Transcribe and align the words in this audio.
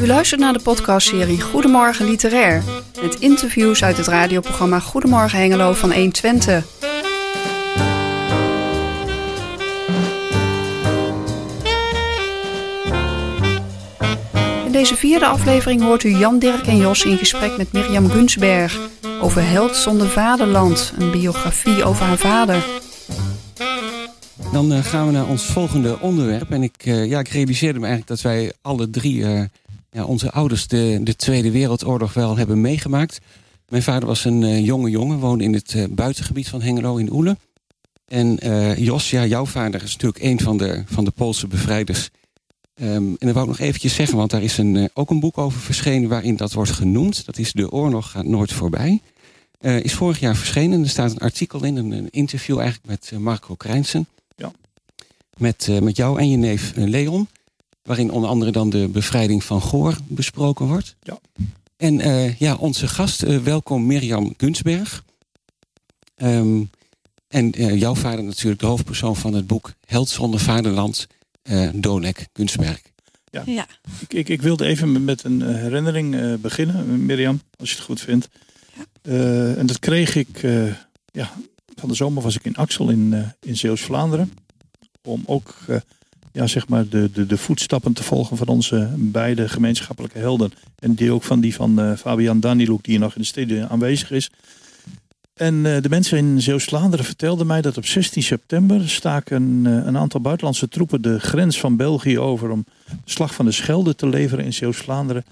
U 0.00 0.06
luistert 0.06 0.40
naar 0.40 0.52
de 0.52 0.62
podcastserie 0.62 1.40
Goedemorgen 1.40 2.06
Literair. 2.06 2.62
Met 3.02 3.20
interviews 3.20 3.84
uit 3.84 3.96
het 3.96 4.06
radioprogramma 4.06 4.80
Goedemorgen 4.80 5.38
Hengelo 5.38 5.72
van 5.72 5.92
120. 5.92 6.64
In 14.64 14.72
deze 14.72 14.96
vierde 14.96 15.26
aflevering 15.26 15.82
hoort 15.82 16.04
u 16.04 16.08
Jan, 16.08 16.38
Dirk 16.38 16.66
en 16.66 16.76
Jos 16.76 17.04
in 17.04 17.18
gesprek 17.18 17.56
met 17.56 17.72
Mirjam 17.72 18.10
Gunsberg 18.10 18.78
over 19.24 19.48
Held 19.48 19.76
zonder 19.76 20.08
vaderland, 20.08 20.92
een 20.98 21.10
biografie 21.10 21.84
over 21.84 22.04
haar 22.04 22.18
vader. 22.18 22.64
Dan 24.52 24.72
uh, 24.72 24.84
gaan 24.84 25.06
we 25.06 25.12
naar 25.12 25.28
ons 25.28 25.42
volgende 25.42 26.00
onderwerp. 26.00 26.50
En 26.50 26.62
ik, 26.62 26.86
uh, 26.86 27.06
ja, 27.06 27.18
ik 27.18 27.28
realiseerde 27.28 27.78
me 27.78 27.86
eigenlijk 27.86 28.20
dat 28.20 28.32
wij 28.32 28.52
alle 28.62 28.90
drie, 28.90 29.16
uh, 29.16 29.42
ja, 29.90 30.04
onze 30.04 30.30
ouders, 30.30 30.66
de, 30.66 31.00
de 31.02 31.16
Tweede 31.16 31.50
Wereldoorlog 31.50 32.12
wel 32.12 32.36
hebben 32.36 32.60
meegemaakt. 32.60 33.20
Mijn 33.68 33.82
vader 33.82 34.08
was 34.08 34.24
een 34.24 34.62
jonge 34.62 34.90
jongen, 34.90 35.18
woonde 35.18 35.44
in 35.44 35.54
het 35.54 35.86
buitengebied 35.90 36.48
van 36.48 36.62
Hengelo 36.62 36.96
in 36.96 37.12
Oele. 37.12 37.36
En 38.06 38.38
Jos, 38.82 39.10
jouw 39.10 39.46
vader 39.46 39.82
is 39.82 39.92
natuurlijk 39.92 40.22
een 40.22 40.40
van 40.40 40.56
de, 40.56 40.82
van 40.86 41.04
de 41.04 41.10
Poolse 41.10 41.46
bevrijders. 41.46 42.10
Um, 42.82 42.86
en 42.88 43.16
dat 43.18 43.32
wou 43.34 43.40
ik 43.40 43.58
nog 43.58 43.66
eventjes 43.66 43.94
zeggen, 43.94 44.16
want 44.16 44.30
daar 44.30 44.42
is 44.42 44.58
een, 44.58 44.90
ook 44.94 45.10
een 45.10 45.20
boek 45.20 45.38
over 45.38 45.60
verschenen 45.60 46.08
waarin 46.08 46.36
dat 46.36 46.52
wordt 46.52 46.70
genoemd. 46.70 47.26
Dat 47.26 47.38
is 47.38 47.52
De 47.52 47.70
Oorlog 47.70 48.10
gaat 48.10 48.24
nooit 48.24 48.52
voorbij. 48.52 49.00
Is 49.64 49.94
vorig 49.94 50.20
jaar 50.20 50.36
verschenen. 50.36 50.82
Er 50.82 50.88
staat 50.88 51.10
een 51.10 51.18
artikel 51.18 51.64
in, 51.64 51.76
een, 51.76 51.92
een 51.92 52.10
interview 52.10 52.58
eigenlijk 52.58 52.86
met 52.86 53.20
Marco 53.20 53.54
Krijnsen 53.54 54.06
met, 55.36 55.66
uh, 55.70 55.78
met 55.78 55.96
jou 55.96 56.18
en 56.18 56.30
je 56.30 56.36
neef 56.36 56.76
uh, 56.76 56.88
Leon. 56.88 57.28
Waarin 57.82 58.10
onder 58.10 58.30
andere 58.30 58.50
dan 58.50 58.70
de 58.70 58.88
bevrijding 58.88 59.44
van 59.44 59.62
Goor 59.62 59.96
besproken 60.06 60.66
wordt. 60.66 60.96
Ja. 61.02 61.18
En 61.76 62.00
uh, 62.00 62.38
ja, 62.38 62.54
onze 62.54 62.88
gast, 62.88 63.42
welkom 63.42 63.86
Mirjam 63.86 64.34
Gunsberg. 64.36 65.04
Um, 66.16 66.70
en 67.28 67.50
jouw 67.78 67.94
vader 67.94 68.24
natuurlijk 68.24 68.60
de 68.60 68.66
hoofdpersoon 68.66 69.16
van 69.16 69.34
het 69.34 69.46
boek 69.46 69.72
Held 69.86 70.08
zonder 70.08 70.40
vaderland, 70.40 71.06
Dolek 71.74 72.26
Gunsberg. 72.32 72.82
Ja, 73.30 73.42
ja. 73.46 73.66
Ik, 74.00 74.12
ik, 74.12 74.28
ik, 74.28 74.42
wilde 74.42 74.64
even 74.64 75.04
met 75.04 75.24
een 75.24 75.42
herinnering 75.56 76.40
beginnen, 76.40 77.06
Mirjam, 77.06 77.40
als 77.56 77.70
je 77.70 77.76
het 77.76 77.84
goed 77.84 78.00
vindt. 78.00 78.28
Ja. 79.04 79.54
en 79.54 79.66
dat 79.66 79.78
kreeg 79.78 80.16
ik, 80.16 80.40
ja, 81.12 81.30
van 81.76 81.88
de 81.88 81.94
zomer 81.94 82.22
was 82.22 82.36
ik 82.36 82.44
in 82.44 82.56
Axel 82.56 82.90
in, 82.90 83.32
in 83.40 83.56
Zeeuws-Vlaanderen 83.56 84.32
om 85.04 85.22
ook 85.26 85.54
uh, 85.68 85.76
ja, 86.32 86.46
zeg 86.46 86.68
maar 86.68 86.88
de, 86.88 87.10
de, 87.12 87.26
de 87.26 87.36
voetstappen 87.36 87.92
te 87.92 88.02
volgen 88.02 88.36
van 88.36 88.46
onze 88.46 88.90
beide 88.96 89.48
gemeenschappelijke 89.48 90.18
helden. 90.18 90.52
En 90.78 90.94
die 90.94 91.12
ook 91.12 91.22
van 91.22 91.40
die 91.40 91.54
van 91.54 91.80
uh, 91.80 91.96
Fabian 91.96 92.40
Daniluk, 92.40 92.84
die 92.84 92.98
nog 92.98 93.14
in 93.14 93.20
de 93.20 93.26
steden 93.26 93.68
aanwezig 93.68 94.10
is. 94.10 94.30
En 95.34 95.54
uh, 95.54 95.80
de 95.80 95.88
mensen 95.88 96.18
in 96.18 96.42
Zeeuws-Vlaanderen 96.42 97.04
vertelden 97.04 97.46
mij 97.46 97.60
dat 97.60 97.76
op 97.76 97.86
16 97.86 98.22
september 98.22 98.88
staken 98.88 99.64
een 99.64 99.98
aantal 99.98 100.20
buitenlandse 100.20 100.68
troepen 100.68 101.02
de 101.02 101.20
grens 101.20 101.60
van 101.60 101.76
België 101.76 102.18
over 102.18 102.50
om 102.50 102.64
de 102.86 102.96
slag 103.04 103.34
van 103.34 103.44
de 103.44 103.52
Schelde 103.52 103.94
te 103.94 104.08
leveren 104.08 104.44
in 104.44 104.52
Zeeuws-Vlaanderen. 104.52 105.24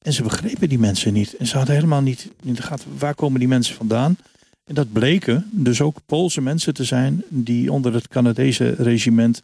En 0.00 0.12
ze 0.12 0.22
begrepen 0.22 0.68
die 0.68 0.78
mensen 0.78 1.12
niet. 1.12 1.36
En 1.36 1.46
ze 1.46 1.56
hadden 1.56 1.74
helemaal 1.74 2.02
niet 2.02 2.28
in 2.42 2.54
de 2.54 2.62
gaten 2.62 2.98
waar 2.98 3.14
komen 3.14 3.38
die 3.38 3.48
mensen 3.48 3.74
vandaan. 3.74 4.16
En 4.64 4.74
dat 4.74 4.92
bleken 4.92 5.48
dus 5.52 5.80
ook 5.80 5.98
Poolse 6.06 6.40
mensen 6.40 6.74
te 6.74 6.84
zijn 6.84 7.22
die 7.28 7.72
onder 7.72 7.94
het 7.94 8.08
Canadese 8.08 8.74
regiment 8.78 9.42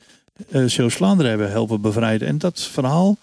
uh, 0.49 0.65
Zeeuws-Vlaanderen 0.65 1.31
hebben 1.31 1.51
helpen 1.51 1.81
bevrijden. 1.81 2.29
En 2.29 2.39
dat 2.39 2.61
verhaal 2.61 3.17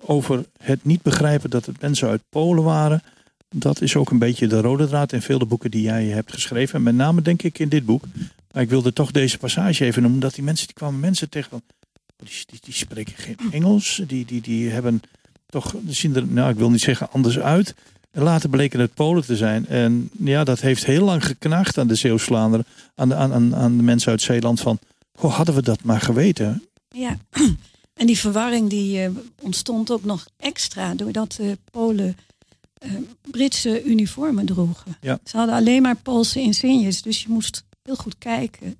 over 0.00 0.44
het 0.58 0.84
niet 0.84 1.02
begrijpen 1.02 1.50
dat 1.50 1.66
het 1.66 1.80
mensen 1.80 2.08
uit 2.08 2.22
Polen 2.30 2.64
waren, 2.64 3.02
dat 3.48 3.80
is 3.80 3.96
ook 3.96 4.10
een 4.10 4.18
beetje 4.18 4.46
de 4.46 4.60
rode 4.60 4.86
draad 4.86 5.12
in 5.12 5.22
vele 5.22 5.46
boeken 5.46 5.70
die 5.70 5.82
jij 5.82 6.04
hebt 6.04 6.32
geschreven. 6.32 6.74
En 6.74 6.82
met 6.82 6.94
name 6.94 7.22
denk 7.22 7.42
ik 7.42 7.58
in 7.58 7.68
dit 7.68 7.84
boek. 7.84 8.04
Maar 8.52 8.62
ik 8.62 8.68
wilde 8.68 8.92
toch 8.92 9.10
deze 9.10 9.38
passage 9.38 9.84
even 9.84 10.02
noemen, 10.02 10.20
dat 10.20 10.34
die 10.34 10.44
mensen, 10.44 10.66
die 10.66 10.76
kwamen 10.76 11.00
mensen 11.00 11.28
tegen 11.28 11.50
van, 11.50 11.62
die, 12.16 12.28
die, 12.46 12.58
die 12.62 12.74
spreken 12.74 13.14
geen 13.16 13.38
Engels, 13.50 14.02
die, 14.06 14.24
die, 14.24 14.40
die 14.40 14.70
hebben 14.70 15.02
toch, 15.46 15.74
zien 15.88 16.16
er, 16.16 16.26
nou 16.26 16.50
ik 16.50 16.56
wil 16.56 16.70
niet 16.70 16.80
zeggen 16.80 17.10
anders 17.10 17.38
uit. 17.38 17.74
En 18.10 18.22
later 18.22 18.48
bleken 18.48 18.80
het 18.80 18.94
Polen 18.94 19.24
te 19.24 19.36
zijn. 19.36 19.66
En 19.66 20.10
ja, 20.18 20.44
dat 20.44 20.60
heeft 20.60 20.84
heel 20.84 21.04
lang 21.04 21.26
geknaagd 21.26 21.78
aan 21.78 21.86
de 21.86 21.94
Zeeuws-Vlaanderen. 21.94 22.66
Aan 22.94 23.08
de, 23.08 23.14
aan, 23.14 23.54
aan 23.54 23.76
de 23.76 23.82
mensen 23.82 24.10
uit 24.10 24.22
Zeeland 24.22 24.60
van... 24.60 24.78
Hoe 25.12 25.30
hadden 25.30 25.54
we 25.54 25.62
dat 25.62 25.82
maar 25.82 26.00
geweten? 26.00 26.62
Ja, 26.88 27.18
en 28.00 28.06
die 28.06 28.18
verwarring 28.18 28.70
die 28.70 29.08
uh, 29.08 29.10
ontstond 29.42 29.90
ook 29.90 30.04
nog 30.04 30.26
extra... 30.36 30.94
doordat 30.94 31.32
de 31.32 31.58
Polen 31.70 32.16
uh, 32.86 32.92
Britse 33.30 33.84
uniformen 33.84 34.46
droegen. 34.46 34.96
Ja. 35.00 35.18
Ze 35.24 35.36
hadden 35.36 35.54
alleen 35.54 35.82
maar 35.82 35.96
Poolse 35.96 36.40
insignes. 36.40 37.02
Dus 37.02 37.22
je 37.22 37.28
moest 37.28 37.64
heel 37.82 37.96
goed 37.96 38.18
kijken. 38.18 38.76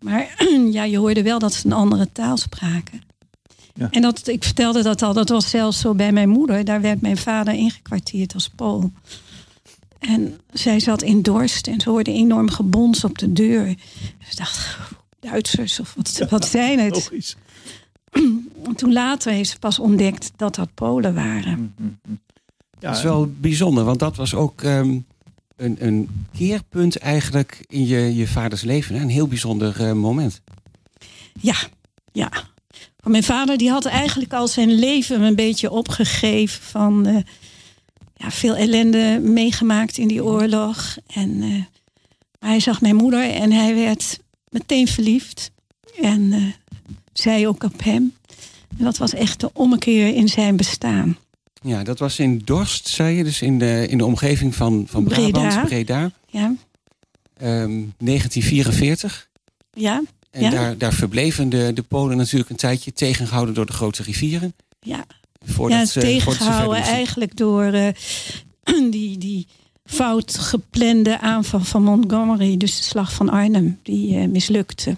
Maar 0.00 0.44
ja, 0.70 0.84
je 0.84 0.98
hoorde 0.98 1.22
wel 1.22 1.38
dat 1.38 1.54
ze 1.54 1.66
een 1.66 1.72
andere 1.72 2.12
taal 2.12 2.36
spraken. 2.36 3.02
Ja. 3.78 3.88
En 3.90 4.02
dat, 4.02 4.28
ik 4.28 4.44
vertelde 4.44 4.82
dat 4.82 5.02
al, 5.02 5.12
dat 5.12 5.28
was 5.28 5.50
zelfs 5.50 5.80
zo 5.80 5.94
bij 5.94 6.12
mijn 6.12 6.28
moeder. 6.28 6.64
Daar 6.64 6.80
werd 6.80 7.00
mijn 7.00 7.16
vader 7.16 7.54
ingekwartierd 7.54 8.34
als 8.34 8.48
Pool. 8.48 8.92
En 9.98 10.40
zij 10.52 10.80
zat 10.80 11.02
in 11.02 11.22
Dorst 11.22 11.66
en 11.66 11.80
ze 11.80 11.90
hoorde 11.90 12.12
enorm 12.12 12.50
gebons 12.50 13.04
op 13.04 13.18
de 13.18 13.32
deur. 13.32 13.74
Ze 14.28 14.36
dacht, 14.36 14.78
Duitsers 15.20 15.80
of 15.80 15.94
wat, 15.94 16.26
wat 16.30 16.46
zijn 16.46 16.78
het? 16.78 16.94
Logisch. 16.94 17.36
Toen 18.74 18.92
later 18.92 19.32
heeft 19.32 19.50
ze 19.50 19.58
pas 19.58 19.78
ontdekt 19.78 20.32
dat 20.36 20.54
dat 20.54 20.74
Polen 20.74 21.14
waren. 21.14 21.74
Ja, 22.80 22.88
dat 22.88 22.96
is 22.96 23.02
wel 23.02 23.32
bijzonder, 23.40 23.84
want 23.84 23.98
dat 23.98 24.16
was 24.16 24.34
ook 24.34 24.62
um, 24.62 25.06
een, 25.56 25.76
een 25.78 26.26
keerpunt 26.32 26.96
eigenlijk 26.96 27.64
in 27.68 27.86
je, 27.86 28.14
je 28.14 28.26
vaders 28.26 28.62
leven. 28.62 28.94
Hè? 28.94 29.00
Een 29.00 29.08
heel 29.08 29.28
bijzonder 29.28 29.80
uh, 29.80 29.92
moment. 29.92 30.40
Ja, 31.40 31.56
ja. 32.12 32.30
Mijn 33.02 33.22
vader 33.22 33.58
die 33.58 33.70
had 33.70 33.84
eigenlijk 33.84 34.32
al 34.32 34.48
zijn 34.48 34.72
leven 34.72 35.22
een 35.22 35.34
beetje 35.34 35.70
opgegeven 35.70 36.62
van 36.62 37.06
uh, 37.06 37.16
ja, 38.16 38.30
veel 38.30 38.56
ellende 38.56 39.20
meegemaakt 39.22 39.98
in 39.98 40.08
die 40.08 40.24
oorlog. 40.24 40.96
En 41.06 41.42
uh, 41.42 41.62
hij 42.38 42.60
zag 42.60 42.80
mijn 42.80 42.96
moeder 42.96 43.30
en 43.30 43.52
hij 43.52 43.74
werd 43.74 44.18
meteen 44.48 44.88
verliefd. 44.88 45.50
En 46.00 46.20
uh, 46.20 46.52
zij 47.12 47.46
ook 47.46 47.62
op 47.64 47.84
hem. 47.84 48.14
En 48.78 48.84
dat 48.84 48.98
was 48.98 49.14
echt 49.14 49.40
de 49.40 49.50
ommekeer 49.52 50.14
in 50.14 50.28
zijn 50.28 50.56
bestaan. 50.56 51.18
Ja, 51.62 51.82
dat 51.82 51.98
was 51.98 52.18
in 52.18 52.42
Dorst, 52.44 52.88
zei 52.88 53.16
je, 53.16 53.24
dus 53.24 53.42
in 53.42 53.58
de, 53.58 53.86
in 53.88 53.98
de 53.98 54.04
omgeving 54.04 54.54
van, 54.54 54.84
van 54.88 55.04
Brabant, 55.04 55.32
Breda. 55.32 55.64
Breda. 55.64 56.10
Ja. 56.26 56.54
Um, 57.42 57.94
1944. 57.98 59.28
Ja. 59.72 60.02
En 60.30 60.42
ja. 60.42 60.50
daar, 60.50 60.78
daar 60.78 60.92
verbleven 60.92 61.48
de, 61.48 61.70
de 61.74 61.82
Polen 61.82 62.16
natuurlijk 62.16 62.50
een 62.50 62.56
tijdje 62.56 62.92
tegengehouden 62.92 63.54
door 63.54 63.66
de 63.66 63.72
grote 63.72 64.02
rivieren. 64.02 64.54
Ja, 64.80 65.04
ja 65.68 65.84
ze, 65.84 66.00
tegengehouden 66.00 66.82
eigenlijk 66.82 67.36
door 67.36 67.74
uh, 67.74 67.88
die, 68.90 69.18
die 69.18 69.46
fout 69.84 70.38
geplande 70.38 71.20
aanval 71.20 71.60
van 71.60 71.82
Montgomery, 71.82 72.56
dus 72.56 72.76
de 72.76 72.82
slag 72.82 73.12
van 73.12 73.28
Arnhem, 73.28 73.78
die 73.82 74.16
uh, 74.16 74.28
mislukte. 74.28 74.96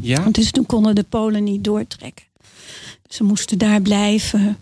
Ja? 0.00 0.24
Dus 0.30 0.50
toen 0.50 0.66
konden 0.66 0.94
de 0.94 1.02
Polen 1.02 1.44
niet 1.44 1.64
doortrekken. 1.64 2.24
Ze 3.08 3.24
moesten 3.24 3.58
daar 3.58 3.82
blijven 3.82 4.56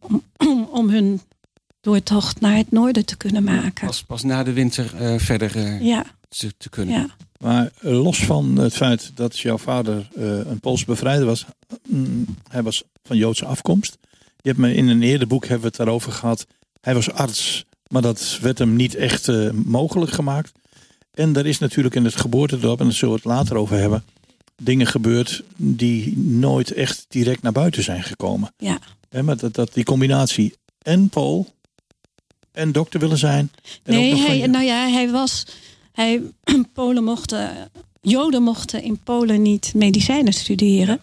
om, 0.00 0.22
om 0.70 0.88
hun 0.88 1.20
doortocht 1.80 2.40
naar 2.40 2.56
het 2.56 2.70
noorden 2.70 3.04
te 3.04 3.16
kunnen 3.16 3.44
maken. 3.44 3.86
Pas, 3.86 4.02
pas 4.02 4.22
na 4.22 4.42
de 4.42 4.52
winter 4.52 4.94
uh, 5.00 5.18
verder 5.18 5.82
ja. 5.82 6.04
te, 6.28 6.52
te 6.58 6.68
kunnen. 6.68 6.94
Ja. 6.94 7.06
Maar 7.38 7.70
los 7.80 8.24
van 8.24 8.56
het 8.56 8.74
feit 8.74 9.10
dat 9.14 9.38
jouw 9.38 9.58
vader 9.58 10.08
uh, 10.16 10.24
een 10.38 10.60
Pools 10.60 10.84
bevrijder 10.84 11.26
was, 11.26 11.44
mm, 11.88 12.24
hij 12.48 12.62
was 12.62 12.82
van 13.04 13.16
Joodse 13.16 13.44
afkomst. 13.44 13.98
Je 14.36 14.48
hebt 14.48 14.58
me 14.58 14.74
in 14.74 14.88
een 14.88 15.02
eerder 15.02 15.26
boek 15.26 15.42
hebben 15.42 15.60
we 15.60 15.66
het 15.66 15.76
daarover 15.76 16.12
gehad. 16.12 16.46
Hij 16.80 16.94
was 16.94 17.10
arts, 17.10 17.64
maar 17.88 18.02
dat 18.02 18.38
werd 18.40 18.58
hem 18.58 18.76
niet 18.76 18.94
echt 18.94 19.28
uh, 19.28 19.50
mogelijk 19.50 20.12
gemaakt. 20.12 20.52
En 21.14 21.36
er 21.36 21.46
is 21.46 21.58
natuurlijk 21.58 21.94
in 21.94 22.04
het 22.04 22.16
geboortedorp, 22.16 22.78
en 22.78 22.84
daar 22.84 22.94
zullen 22.94 23.14
we 23.14 23.20
het 23.20 23.30
later 23.30 23.56
over 23.56 23.76
hebben, 23.76 24.04
dingen 24.62 24.86
gebeurd 24.86 25.42
die 25.56 26.18
nooit 26.18 26.72
echt 26.72 27.06
direct 27.08 27.42
naar 27.42 27.52
buiten 27.52 27.82
zijn 27.82 28.02
gekomen. 28.02 28.52
Ja. 28.56 28.78
He, 29.08 29.22
maar 29.22 29.36
dat, 29.36 29.54
dat 29.54 29.74
die 29.74 29.84
combinatie 29.84 30.54
en 30.82 31.08
Pool 31.08 31.54
en 32.52 32.72
dokter 32.72 33.00
willen 33.00 33.18
zijn. 33.18 33.50
En 33.82 33.94
nee, 33.94 34.12
ook 34.12 34.18
nog 34.18 34.26
hij, 34.26 34.40
van, 34.40 34.50
nou 34.50 34.64
ja, 34.64 34.88
hij 34.88 35.10
was. 35.10 35.46
Hij, 35.96 36.22
Polen 36.72 37.04
mochten, 37.04 37.70
Joden 38.00 38.42
mochten 38.42 38.82
in 38.82 38.98
Polen 38.98 39.42
niet 39.42 39.72
medicijnen 39.74 40.32
studeren. 40.32 41.00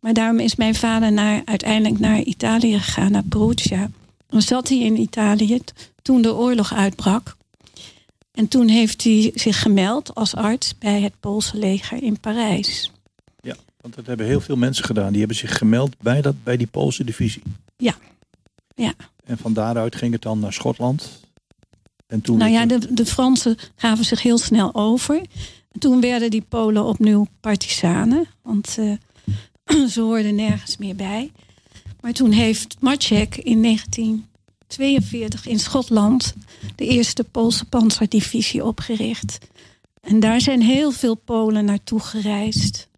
Maar 0.00 0.12
daarom 0.12 0.38
is 0.38 0.56
mijn 0.56 0.74
vader 0.74 1.12
naar, 1.12 1.42
uiteindelijk 1.44 1.98
naar 1.98 2.20
Italië 2.20 2.78
gegaan, 2.78 3.12
naar 3.12 3.22
Perugia. 3.28 3.90
Dan 4.26 4.42
zat 4.42 4.68
hij 4.68 4.78
in 4.78 5.00
Italië 5.00 5.60
toen 6.02 6.22
de 6.22 6.34
oorlog 6.34 6.74
uitbrak. 6.74 7.36
En 8.32 8.48
toen 8.48 8.68
heeft 8.68 9.04
hij 9.04 9.30
zich 9.34 9.62
gemeld 9.62 10.14
als 10.14 10.34
arts 10.34 10.78
bij 10.78 11.00
het 11.00 11.20
Poolse 11.20 11.56
leger 11.56 12.02
in 12.02 12.20
Parijs. 12.20 12.90
Ja, 13.40 13.56
want 13.80 13.94
dat 13.94 14.06
hebben 14.06 14.26
heel 14.26 14.40
veel 14.40 14.56
mensen 14.56 14.84
gedaan. 14.84 15.10
Die 15.10 15.18
hebben 15.18 15.36
zich 15.36 15.58
gemeld 15.58 15.98
bij, 15.98 16.22
dat, 16.22 16.42
bij 16.42 16.56
die 16.56 16.66
Poolse 16.66 17.04
divisie. 17.04 17.42
Ja. 17.76 17.94
Ja. 18.74 18.94
En 19.24 19.38
van 19.38 19.52
daaruit 19.52 19.96
ging 19.96 20.12
het 20.12 20.22
dan 20.22 20.38
naar 20.38 20.52
Schotland. 20.52 21.20
En 22.12 22.20
toen 22.20 22.38
Nou 22.38 22.50
ja, 22.50 22.66
de, 22.66 22.94
de 22.94 23.06
Fransen 23.06 23.56
gaven 23.76 24.04
zich 24.04 24.22
heel 24.22 24.38
snel 24.38 24.74
over. 24.74 25.16
En 25.72 25.80
toen 25.80 26.00
werden 26.00 26.30
die 26.30 26.44
Polen 26.48 26.84
opnieuw 26.84 27.26
partisanen. 27.40 28.26
Want 28.42 28.78
eh, 28.78 29.86
ze 29.94 30.00
hoorden 30.00 30.34
nergens 30.34 30.76
meer 30.76 30.96
bij. 30.96 31.30
Maar 32.00 32.12
toen 32.12 32.30
heeft 32.30 32.76
Maciek 32.80 33.36
in 33.36 33.62
1942 33.62 35.46
in 35.46 35.58
Schotland 35.58 36.34
de 36.76 36.86
eerste 36.86 37.24
Poolse 37.24 37.64
panzerdivisie 37.64 38.64
opgericht. 38.64 39.38
En 40.00 40.20
daar 40.20 40.40
zijn 40.40 40.62
heel 40.62 40.90
veel 40.90 41.14
Polen 41.14 41.64
naartoe 41.64 42.00
gereisd. 42.00 42.88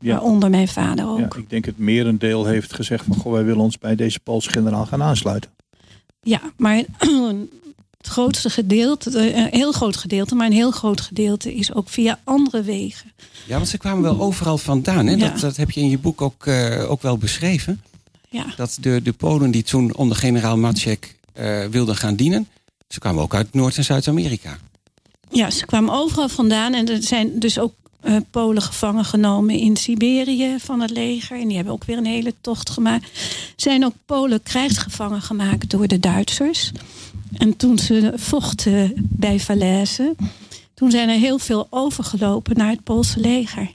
Ja. 0.00 0.14
Waaronder 0.14 0.50
mijn 0.50 0.68
vader 0.68 1.08
ook. 1.08 1.18
ja, 1.18 1.28
ik 1.36 1.50
denk 1.50 1.64
het 1.64 1.78
merendeel 1.78 2.46
heeft 2.46 2.74
gezegd 2.74 3.04
van... 3.04 3.16
Goh, 3.16 3.32
wij 3.32 3.44
willen 3.44 3.62
ons 3.62 3.78
bij 3.78 3.94
deze 3.94 4.20
Poolse 4.20 4.50
generaal 4.50 4.86
gaan 4.86 5.02
aansluiten. 5.02 5.50
Ja, 6.22 6.40
maar 6.56 6.84
het 8.00 8.08
grootste 8.08 8.50
gedeelte, 8.50 9.18
eh, 9.18 9.36
een 9.36 9.48
heel 9.50 9.72
groot 9.72 9.96
gedeelte, 9.96 10.34
maar 10.34 10.46
een 10.46 10.52
heel 10.52 10.70
groot 10.70 11.00
gedeelte 11.00 11.54
is 11.54 11.74
ook 11.74 11.88
via 11.88 12.20
andere 12.24 12.62
wegen. 12.62 13.12
Ja, 13.46 13.56
want 13.56 13.68
ze 13.68 13.78
kwamen 13.78 14.02
wel 14.02 14.20
overal 14.20 14.58
vandaan. 14.58 15.06
Hè? 15.06 15.14
Ja. 15.14 15.28
Dat, 15.28 15.40
dat 15.40 15.56
heb 15.56 15.70
je 15.70 15.80
in 15.80 15.90
je 15.90 15.98
boek 15.98 16.20
ook, 16.20 16.46
eh, 16.46 16.90
ook 16.90 17.02
wel 17.02 17.18
beschreven. 17.18 17.82
Ja, 18.28 18.46
Dat 18.56 18.76
de, 18.80 19.00
de 19.02 19.12
Polen 19.12 19.50
die 19.50 19.62
toen 19.62 19.96
onder 19.96 20.16
generaal 20.16 20.56
Maciek 20.56 21.16
eh, 21.32 21.64
wilden 21.64 21.96
gaan 21.96 22.14
dienen... 22.14 22.48
ze 22.88 22.98
kwamen 22.98 23.22
ook 23.22 23.34
uit 23.34 23.54
Noord- 23.54 23.76
en 23.76 23.84
Zuid-Amerika. 23.84 24.58
ja 25.30 25.50
ze 25.50 25.66
kwamen 25.66 25.94
overal 25.94 26.28
vandaan 26.28 26.74
en 26.74 26.88
er 26.88 27.02
zijn 27.02 27.38
dus 27.38 27.58
ook 27.58 27.72
Polen 28.30 28.62
gevangen 28.62 29.04
genomen 29.04 29.54
in 29.54 29.76
Siberië 29.76 30.56
van 30.58 30.80
het 30.80 30.90
leger. 30.90 31.40
En 31.40 31.46
die 31.46 31.56
hebben 31.56 31.74
ook 31.74 31.84
weer 31.84 31.96
een 31.96 32.06
hele 32.06 32.34
tocht 32.40 32.70
gemaakt. 32.70 33.10
Zijn 33.56 33.84
ook 33.84 33.92
Polen 34.06 34.42
krijgsgevangen 34.42 35.22
gemaakt 35.22 35.70
door 35.70 35.86
de 35.86 36.00
Duitsers. 36.00 36.72
En 37.32 37.56
toen 37.56 37.78
ze 37.78 38.12
vochten 38.16 38.92
bij 38.96 39.40
Falaise, 39.40 40.14
toen 40.74 40.90
zijn 40.90 41.08
er 41.08 41.18
heel 41.18 41.38
veel 41.38 41.66
overgelopen 41.70 42.56
naar 42.56 42.70
het 42.70 42.84
Poolse 42.84 43.20
leger. 43.20 43.74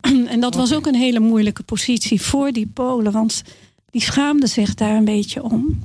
En 0.28 0.40
dat 0.40 0.54
was 0.54 0.74
ook 0.74 0.86
een 0.86 0.94
hele 0.94 1.20
moeilijke 1.20 1.62
positie 1.62 2.22
voor 2.22 2.52
die 2.52 2.66
Polen, 2.66 3.12
want 3.12 3.42
die 3.90 4.02
schaamden 4.02 4.48
zich 4.48 4.74
daar 4.74 4.96
een 4.96 5.04
beetje 5.04 5.42
om. 5.42 5.82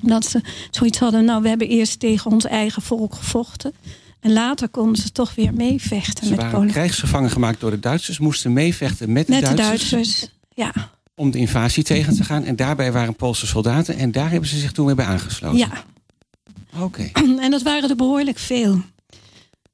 Dat 0.00 0.24
ze 0.24 0.40
zoiets 0.70 0.98
hadden, 0.98 1.24
nou, 1.24 1.42
we 1.42 1.48
hebben 1.48 1.68
eerst 1.68 2.00
tegen 2.00 2.30
ons 2.30 2.44
eigen 2.44 2.82
volk 2.82 3.14
gevochten. 3.14 3.72
En 4.20 4.32
later 4.32 4.68
konden 4.68 4.96
ze 5.02 5.12
toch 5.12 5.34
weer 5.34 5.54
meevechten 5.54 6.24
Ze 6.24 6.30
met 6.30 6.38
waren 6.38 6.54
Polen. 6.54 6.70
krijgsgevangen 6.70 7.30
gemaakt 7.30 7.60
door 7.60 7.70
de 7.70 7.80
Duitsers... 7.80 8.18
moesten 8.18 8.52
meevechten 8.52 9.12
met 9.12 9.26
de, 9.26 9.32
Met 9.32 9.46
de 9.46 9.54
Duitsers, 9.54 9.90
Duitsers. 9.90 10.30
Ja, 10.54 10.72
om 11.18 11.30
de 11.30 11.38
invasie 11.38 11.84
tegen 11.84 12.16
te 12.16 12.24
gaan. 12.24 12.44
En 12.44 12.56
daarbij 12.56 12.92
waren 12.92 13.14
Poolse 13.14 13.46
soldaten... 13.46 13.96
en 13.96 14.12
daar 14.12 14.30
hebben 14.30 14.48
ze 14.48 14.58
zich 14.58 14.72
toen 14.72 14.86
weer 14.86 14.94
bij 14.94 15.04
aangesloten. 15.04 15.58
ja. 15.58 15.84
Oké. 16.80 17.10
En 17.44 17.50
dat 17.50 17.62
waren 17.62 17.90
er 17.90 17.96
behoorlijk 17.96 18.38
veel. 18.38 18.80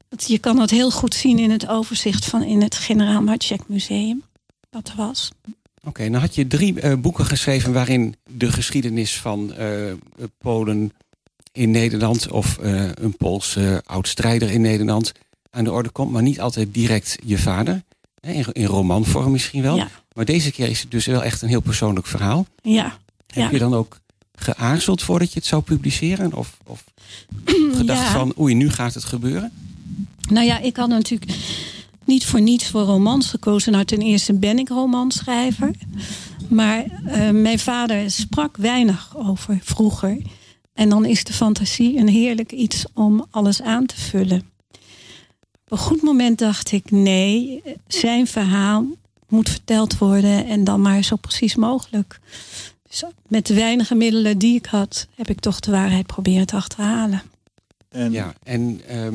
Dat, 0.08 0.28
je 0.28 0.38
kan 0.38 0.56
dat 0.56 0.70
heel 0.70 0.90
goed 0.90 1.14
zien 1.14 1.38
in 1.38 1.50
het 1.50 1.68
overzicht 1.68 2.24
van 2.24 2.42
in 2.42 2.62
het 2.62 2.74
Generaal 2.74 3.22
Maciek 3.22 3.68
Museum. 3.68 4.22
Wat 4.70 4.88
er 4.88 4.96
was. 4.96 5.30
Oké, 5.84 6.08
nou 6.08 6.22
had 6.22 6.34
je 6.34 6.46
drie 6.46 6.80
eh, 6.80 6.94
boeken 6.98 7.24
geschreven 7.24 7.72
waarin 7.72 8.14
de 8.30 8.52
geschiedenis 8.52 9.20
van 9.20 9.54
eh, 9.54 9.92
Polen 10.38 10.92
in 11.52 11.70
Nederland 11.70 12.30
of 12.30 12.58
eh, 12.58 12.88
een 12.94 13.16
Poolse 13.16 13.82
oud-strijder 13.86 14.50
in 14.50 14.60
Nederland 14.60 15.12
aan 15.50 15.64
de 15.64 15.72
orde 15.72 15.90
komt, 15.90 16.10
maar 16.10 16.22
niet 16.22 16.40
altijd 16.40 16.74
direct 16.74 17.18
je 17.24 17.38
vader. 17.38 17.82
In, 18.24 18.46
in 18.52 18.66
romanvorm 18.66 19.32
misschien 19.32 19.62
wel. 19.62 19.76
Ja, 19.76 19.88
Maar 20.12 20.24
deze 20.24 20.50
keer 20.50 20.68
is 20.68 20.80
het 20.80 20.90
dus 20.90 21.06
wel 21.06 21.24
echt 21.24 21.42
een 21.42 21.48
heel 21.48 21.60
persoonlijk 21.60 22.06
verhaal. 22.06 22.46
ja. 22.62 22.98
Heb 23.26 23.50
je 23.52 23.58
dan 23.58 23.74
ook 23.74 23.98
geaarzeld 24.34 25.02
voordat 25.02 25.32
je 25.32 25.38
het 25.38 25.48
zou 25.48 25.62
publiceren? 25.62 26.32
Of, 26.34 26.58
of 26.66 26.84
gedacht 27.80 28.08
van 28.08 28.34
oei, 28.38 28.54
nu 28.54 28.70
gaat 28.70 28.94
het 28.94 29.04
gebeuren? 29.04 29.52
Nou 30.30 30.46
ja, 30.46 30.58
ik 30.58 30.76
had 30.76 30.88
natuurlijk 30.88 31.32
niet 32.04 32.26
voor 32.26 32.40
niets 32.40 32.68
voor 32.68 32.82
romans 32.82 33.26
gekozen. 33.26 33.72
Nou, 33.72 33.84
ten 33.84 34.00
eerste 34.00 34.32
ben 34.32 34.58
ik 34.58 34.68
romanschrijver. 34.68 35.70
Maar 36.48 36.84
eh, 37.06 37.30
mijn 37.30 37.58
vader 37.58 38.10
sprak 38.10 38.56
weinig 38.56 39.16
over 39.16 39.58
vroeger. 39.62 40.18
En 40.74 40.88
dan 40.88 41.04
is 41.04 41.24
de 41.24 41.32
fantasie 41.32 41.98
een 41.98 42.08
heerlijk 42.08 42.52
iets 42.52 42.84
om 42.94 43.26
alles 43.30 43.62
aan 43.62 43.86
te 43.86 44.00
vullen. 44.00 44.42
Op 45.74 45.80
een 45.80 45.86
goed 45.86 46.02
moment 46.02 46.38
dacht 46.38 46.72
ik, 46.72 46.90
nee, 46.90 47.62
zijn 47.86 48.26
verhaal 48.26 48.86
moet 49.28 49.50
verteld 49.50 49.98
worden 49.98 50.46
en 50.46 50.64
dan 50.64 50.80
maar 50.80 51.02
zo 51.02 51.16
precies 51.16 51.54
mogelijk. 51.54 52.20
Dus 52.88 53.04
met 53.28 53.46
de 53.46 53.54
weinige 53.54 53.94
middelen 53.94 54.38
die 54.38 54.56
ik 54.56 54.66
had, 54.66 55.06
heb 55.14 55.28
ik 55.28 55.40
toch 55.40 55.60
de 55.60 55.70
waarheid 55.70 56.06
proberen 56.06 56.46
te 56.46 56.56
achterhalen. 56.56 57.22
En 57.88 58.12
Ja, 58.12 58.34
en, 58.42 58.80
ehm, 58.88 59.14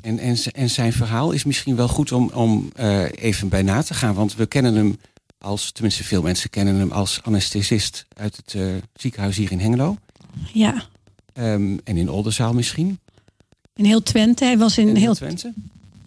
en, 0.00 0.38
en 0.52 0.70
zijn 0.70 0.92
verhaal 0.92 1.30
is 1.30 1.44
misschien 1.44 1.76
wel 1.76 1.88
goed 1.88 2.12
om, 2.12 2.30
om 2.34 2.70
eh, 2.74 3.04
even 3.12 3.48
bij 3.48 3.62
na 3.62 3.82
te 3.82 3.94
gaan. 3.94 4.14
Want 4.14 4.34
we 4.34 4.46
kennen 4.46 4.74
hem 4.74 4.98
als, 5.38 5.72
tenminste 5.72 6.04
veel 6.04 6.22
mensen 6.22 6.50
kennen 6.50 6.74
hem 6.74 6.92
als 6.92 7.20
anesthesist 7.22 8.06
uit 8.16 8.36
het 8.36 8.54
eh, 8.54 8.66
ziekenhuis 8.94 9.36
hier 9.36 9.52
in 9.52 9.60
Hengelo. 9.60 9.96
Ja, 10.52 10.86
Ehm, 11.38 11.76
en 11.84 11.96
in 11.96 12.10
Oldenzaal 12.10 12.52
misschien. 12.52 12.98
In 13.78 13.84
heel 13.84 14.02
Twente. 14.02 14.44
Hij 14.44 14.58
was 14.58 14.78
in 14.78 14.88
In 14.88 14.96
heel 14.96 15.14
Twente. 15.14 15.52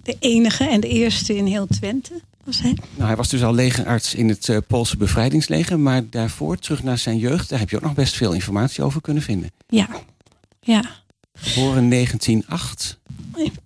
de 0.03 0.15
enige 0.19 0.63
en 0.63 0.79
de 0.81 0.88
eerste 0.88 1.35
in 1.35 1.45
heel 1.45 1.68
Twente. 1.68 2.12
Was 2.44 2.62
hij. 2.62 2.71
Nou, 2.95 3.07
hij 3.07 3.15
was 3.15 3.29
dus 3.29 3.44
al 3.44 3.53
legerarts 3.53 4.15
in 4.15 4.29
het 4.29 4.50
eh, 4.50 4.57
Poolse 4.68 4.97
bevrijdingsleger. 4.97 5.79
Maar 5.79 6.09
daarvoor, 6.09 6.57
terug 6.57 6.83
naar 6.83 6.97
zijn 6.97 7.18
jeugd, 7.18 7.50
daar 7.50 7.59
heb 7.59 7.69
je 7.69 7.75
ook 7.75 7.81
nog 7.81 7.94
best 7.94 8.15
veel 8.15 8.33
informatie 8.33 8.83
over 8.83 9.01
kunnen 9.01 9.23
vinden. 9.23 9.51
Ja, 9.69 9.88
ja, 10.62 10.83
Geboren 11.33 11.83
in 11.83 11.89
1908. 11.89 12.97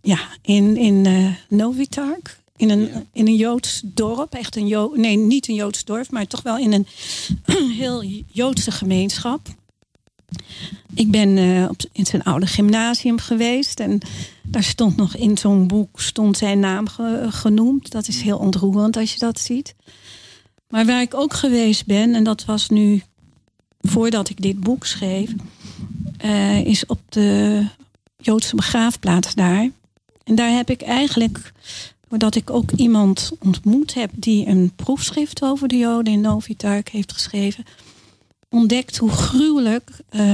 ja. 0.01 0.19
In, 0.41 0.77
in 0.77 1.05
eh 1.05 1.27
Novitark. 1.49 2.37
In 2.57 2.69
een, 2.69 2.79
Ja. 2.79 3.03
in 3.13 3.27
een 3.27 3.35
Joods 3.35 3.81
dorp. 3.83 4.33
Echt 4.33 4.55
een 4.55 4.67
Jo 4.67 4.91
Nee, 4.95 5.17
niet 5.17 5.47
een 5.47 5.55
Joods 5.55 5.83
dorp, 5.85 6.11
maar 6.11 6.27
toch 6.27 6.41
wel 6.41 6.57
in 6.57 6.73
een 6.73 6.87
heel 7.81 8.03
Joodse 8.27 8.71
gemeenschap. 8.71 9.47
Ik 10.93 11.11
ben 11.11 11.37
eh, 11.37 11.69
in 11.91 12.05
zijn 12.05 12.23
oude 12.23 12.45
gymnasium 12.45 13.19
geweest. 13.19 13.79
En 13.79 13.99
daar 14.43 14.63
stond 14.63 14.95
nog 14.95 15.15
in 15.15 15.37
zo'n 15.37 15.67
boek 15.67 16.01
stond 16.01 16.37
zijn 16.37 16.59
naam 16.59 16.87
ge- 16.87 17.27
genoemd. 17.29 17.91
Dat 17.91 18.07
is 18.07 18.21
heel 18.21 18.37
ontroerend 18.37 18.97
als 18.97 19.13
je 19.13 19.19
dat 19.19 19.39
ziet. 19.39 19.75
Maar 20.69 20.85
waar 20.85 21.01
ik 21.01 21.13
ook 21.13 21.33
geweest 21.33 21.85
ben, 21.85 22.15
en 22.15 22.23
dat 22.23 22.45
was 22.45 22.69
nu 22.69 23.01
voordat 23.81 24.29
ik 24.29 24.41
dit 24.41 24.59
boek 24.59 24.85
schreef, 24.85 25.31
eh, 26.17 26.65
is 26.65 26.85
op 26.85 26.99
de 27.09 27.63
Joodse 28.17 28.55
begraafplaats 28.55 29.33
daar. 29.35 29.69
En 30.23 30.35
daar 30.35 30.51
heb 30.51 30.69
ik 30.69 30.81
eigenlijk, 30.81 31.51
doordat 32.09 32.35
ik 32.35 32.49
ook 32.49 32.71
iemand 32.71 33.31
ontmoet 33.39 33.93
heb 33.93 34.09
die 34.13 34.47
een 34.47 34.71
proefschrift 34.75 35.43
over 35.43 35.67
de 35.67 35.77
Joden 35.77 36.13
in 36.13 36.21
Novitark 36.21 36.89
heeft 36.89 37.11
geschreven, 37.13 37.63
ontdekt 38.49 38.97
hoe 38.97 39.09
gruwelijk 39.09 39.89
eh, 40.09 40.31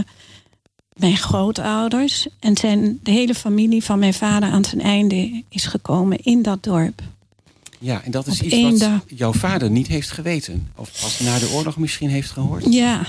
mijn 0.94 1.18
grootouders 1.18 2.27
en 2.39 2.58
zijn, 2.58 3.00
de 3.03 3.12
hele 3.12 3.36
familie 3.36 3.84
van 3.84 4.00
mijn 4.00 4.13
vader 4.13 4.50
aan 4.50 4.65
zijn 4.65 4.82
einde 4.82 5.44
is 5.50 5.65
gekomen 5.65 6.18
in 6.18 6.41
dat 6.41 6.63
dorp. 6.63 7.01
Ja, 7.80 8.03
en 8.03 8.12
dat 8.12 8.27
is 8.27 8.39
Op 8.39 8.46
iets 8.46 8.62
wat 8.62 8.80
dag. 8.80 9.03
jouw 9.08 9.34
vader 9.34 9.70
niet 9.70 9.88
heeft 9.88 10.12
geweten. 10.12 10.72
Of 10.75 11.01
pas 11.01 11.20
na 11.20 11.39
de 11.39 11.50
oorlog 11.50 11.77
misschien 11.77 12.10
heeft 12.10 12.32
gehoord. 12.32 12.74
Ja, 12.74 13.08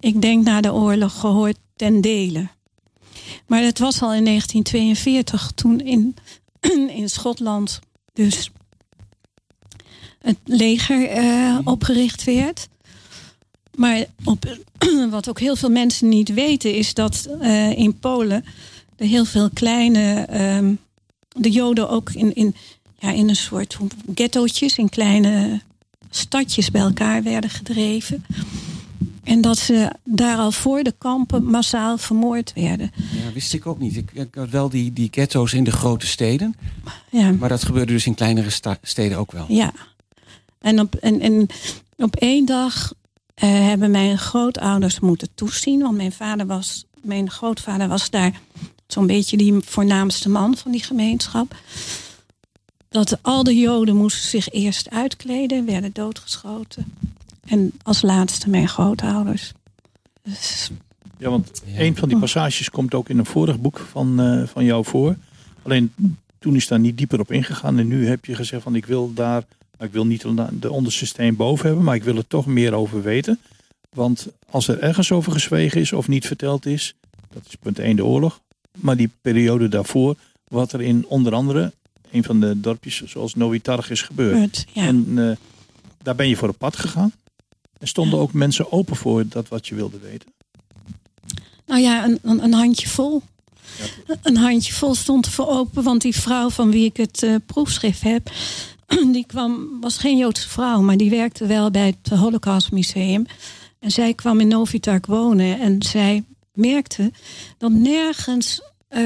ik 0.00 0.22
denk 0.22 0.44
na 0.44 0.60
de 0.60 0.72
oorlog 0.72 1.20
gehoord 1.20 1.56
ten 1.76 2.00
dele. 2.00 2.48
Maar 3.46 3.62
het 3.62 3.78
was 3.78 4.02
al 4.02 4.14
in 4.14 4.24
1942 4.24 5.52
toen 5.54 5.80
in, 5.80 6.16
in 7.00 7.08
Schotland 7.08 7.80
dus 8.12 8.50
het 10.18 10.38
leger 10.44 11.08
eh, 11.08 11.58
opgericht 11.64 12.24
werd. 12.24 12.68
Maar 13.74 14.04
op, 14.24 14.58
wat 15.10 15.28
ook 15.28 15.40
heel 15.40 15.56
veel 15.56 15.70
mensen 15.70 16.08
niet 16.08 16.34
weten 16.34 16.74
is 16.74 16.94
dat 16.94 17.28
eh, 17.40 17.78
in 17.78 17.98
Polen 17.98 18.44
er 18.96 19.06
heel 19.06 19.24
veel 19.24 19.50
kleine, 19.50 20.26
ehm, 20.28 20.74
de 21.28 21.50
Joden 21.50 21.88
ook 21.88 22.10
in, 22.10 22.34
in, 22.34 22.54
ja, 22.98 23.10
in 23.10 23.28
een 23.28 23.36
soort 23.36 23.78
ghettootjes, 24.14 24.78
in 24.78 24.88
kleine 24.88 25.60
stadjes 26.10 26.70
bij 26.70 26.80
elkaar 26.80 27.22
werden 27.22 27.50
gedreven. 27.50 28.24
En 29.24 29.40
dat 29.40 29.58
ze 29.58 29.90
daar 30.04 30.36
al 30.36 30.52
voor 30.52 30.82
de 30.82 30.94
kampen 30.98 31.44
massaal 31.44 31.98
vermoord 31.98 32.52
werden. 32.54 32.92
Ja, 32.96 33.32
wist 33.32 33.54
ik 33.54 33.66
ook 33.66 33.78
niet. 33.78 33.96
Ik, 33.96 34.10
ik 34.12 34.34
had 34.34 34.50
wel 34.50 34.68
die, 34.68 34.92
die 34.92 35.08
ghetto's 35.10 35.52
in 35.52 35.64
de 35.64 35.72
grote 35.72 36.06
steden. 36.06 36.54
Ja, 37.10 37.32
Maar 37.32 37.48
dat 37.48 37.64
gebeurde 37.64 37.92
dus 37.92 38.06
in 38.06 38.14
kleinere 38.14 38.50
steden 38.82 39.18
ook 39.18 39.32
wel. 39.32 39.44
ja. 39.48 39.72
En, 40.60 40.80
op, 40.80 40.94
en, 40.94 41.20
en 41.20 41.46
op 41.96 42.16
één 42.16 42.46
dag 42.46 42.92
eh, 43.34 43.48
hebben 43.50 43.90
mijn 43.90 44.18
grootouders 44.18 45.00
moeten 45.00 45.28
toezien. 45.34 45.80
Want 45.80 45.96
mijn 45.96 46.12
vader 46.12 46.46
was, 46.46 46.86
mijn 47.02 47.30
grootvader 47.30 47.88
was 47.88 48.10
daar 48.10 48.40
zo'n 48.86 49.06
beetje 49.06 49.36
die 49.36 49.54
voornaamste 49.64 50.28
man 50.28 50.56
van 50.56 50.72
die 50.72 50.82
gemeenschap. 50.82 51.54
Dat 52.88 53.18
al 53.22 53.42
de 53.44 53.56
Joden 53.56 53.96
moesten 53.96 54.28
zich 54.28 54.48
eerst 54.48 54.90
uitkleden, 54.90 55.66
werden 55.66 55.92
doodgeschoten. 55.92 56.92
En 57.44 57.72
als 57.82 58.02
laatste 58.02 58.50
mijn 58.50 58.68
grootouders. 58.68 59.52
Dus, 60.22 60.70
Ja, 61.18 61.30
want 61.30 61.62
een 61.76 61.96
van 61.96 62.08
die 62.08 62.18
passages 62.18 62.70
komt 62.70 62.94
ook 62.94 63.08
in 63.08 63.18
een 63.18 63.26
vorig 63.26 63.60
boek 63.60 63.78
van, 63.78 64.20
eh, 64.20 64.46
van 64.46 64.64
jou 64.64 64.84
voor. 64.84 65.16
Alleen 65.62 65.92
toen 66.38 66.54
is 66.54 66.68
daar 66.68 66.78
niet 66.78 66.98
dieper 66.98 67.20
op 67.20 67.32
ingegaan. 67.32 67.78
En 67.78 67.86
nu 67.86 68.06
heb 68.06 68.24
je 68.24 68.34
gezegd 68.34 68.62
van 68.62 68.74
ik 68.74 68.86
wil 68.86 69.14
daar, 69.14 69.44
ik 69.84 69.92
wil 69.92 70.06
niet 70.06 70.24
de 70.60 70.70
onderste 70.70 71.06
steen 71.06 71.36
boven 71.36 71.66
hebben, 71.66 71.84
maar 71.84 71.94
ik 71.94 72.04
wil 72.04 72.16
er 72.16 72.26
toch 72.26 72.46
meer 72.46 72.72
over 72.72 73.02
weten. 73.02 73.40
Want 73.90 74.28
als 74.50 74.68
er 74.68 74.78
ergens 74.78 75.12
over 75.12 75.32
gezwegen 75.32 75.80
is 75.80 75.92
of 75.92 76.08
niet 76.08 76.26
verteld 76.26 76.66
is, 76.66 76.94
dat 77.32 77.42
is 77.46 77.54
punt 77.54 77.78
1 77.78 77.96
de 77.96 78.04
oorlog. 78.04 78.40
Maar 78.78 78.96
die 78.96 79.10
periode 79.20 79.68
daarvoor, 79.68 80.16
wat 80.48 80.72
er 80.72 80.82
in 80.82 81.06
onder 81.06 81.34
andere 81.34 81.72
een 82.10 82.24
van 82.24 82.40
de 82.40 82.60
dorpjes 82.60 83.02
zoals 83.02 83.34
Novitarg 83.34 83.90
is 83.90 84.02
gebeurd. 84.02 84.66
ja. 84.72 84.86
En 84.86 85.12
eh, 85.16 85.36
daar 86.02 86.14
ben 86.14 86.28
je 86.28 86.36
voor 86.36 86.48
op 86.48 86.58
pad 86.58 86.76
gegaan. 86.76 87.12
En 87.78 87.88
stonden 87.88 88.18
ook 88.18 88.32
mensen 88.32 88.72
open 88.72 88.96
voor 88.96 89.28
dat 89.28 89.48
wat 89.48 89.68
je 89.68 89.74
wilde 89.74 89.98
weten. 89.98 90.32
Nou 91.66 91.80
ja, 91.80 92.04
een, 92.04 92.18
een, 92.22 92.44
een 92.44 92.52
handjevol. 92.52 93.22
Een 94.22 94.36
handjevol 94.36 94.94
stond 94.94 95.26
ervoor 95.26 95.48
open, 95.48 95.82
want 95.82 96.02
die 96.02 96.14
vrouw 96.16 96.50
van 96.50 96.70
wie 96.70 96.84
ik 96.84 96.96
het 96.96 97.22
eh, 97.22 97.34
proefschrift 97.46 98.02
heb, 98.02 98.30
die 99.12 99.26
kwam, 99.26 99.80
was 99.80 99.98
geen 99.98 100.16
Joodse 100.16 100.48
vrouw, 100.48 100.80
maar 100.80 100.96
die 100.96 101.10
werkte 101.10 101.46
wel 101.46 101.70
bij 101.70 101.94
het 102.02 102.18
Holocaust 102.18 102.72
Museum. 102.72 103.26
En 103.80 103.90
zij 103.90 104.14
kwam 104.14 104.40
in 104.40 104.48
Novitark 104.48 105.06
wonen 105.06 105.60
en 105.60 105.82
zij 105.82 106.24
merkte 106.52 107.12
dat 107.58 107.72
nergens 107.72 108.62
eh, 108.88 109.02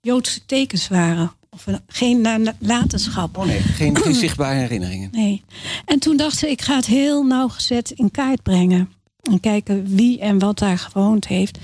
Joodse 0.00 0.46
tekens 0.46 0.88
waren. 0.88 1.32
Of 1.50 1.66
een- 1.66 1.80
geen 1.86 2.20
nalatenschap. 2.20 3.36
Oh 3.38 3.44
nee, 3.46 3.60
geen, 3.60 3.96
geen 3.96 4.14
zichtbare 4.24 4.58
herinneringen. 4.58 5.08
Nee. 5.12 5.42
En 5.84 5.98
toen 5.98 6.16
dacht 6.16 6.38
ze, 6.38 6.50
ik 6.50 6.62
ga 6.62 6.76
het 6.76 6.86
heel 6.86 7.24
nauwgezet 7.24 7.90
in 7.90 8.10
kaart 8.10 8.42
brengen. 8.42 8.90
En 9.22 9.40
kijken 9.40 9.86
wie 9.96 10.20
en 10.20 10.38
wat 10.38 10.58
daar 10.58 10.78
gewoond 10.78 11.26
heeft. 11.26 11.58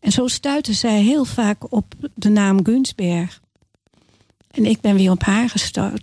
En 0.00 0.12
zo 0.12 0.26
stuitte 0.26 0.72
zij 0.72 1.00
heel 1.02 1.24
vaak 1.24 1.72
op 1.72 1.94
de 2.14 2.28
naam 2.28 2.64
Gunsberg. 2.64 3.40
En 4.50 4.64
ik 4.64 4.80
ben 4.80 4.94
weer 4.96 5.10
op 5.10 5.22
haar 5.22 5.48
gestoot. 5.48 6.02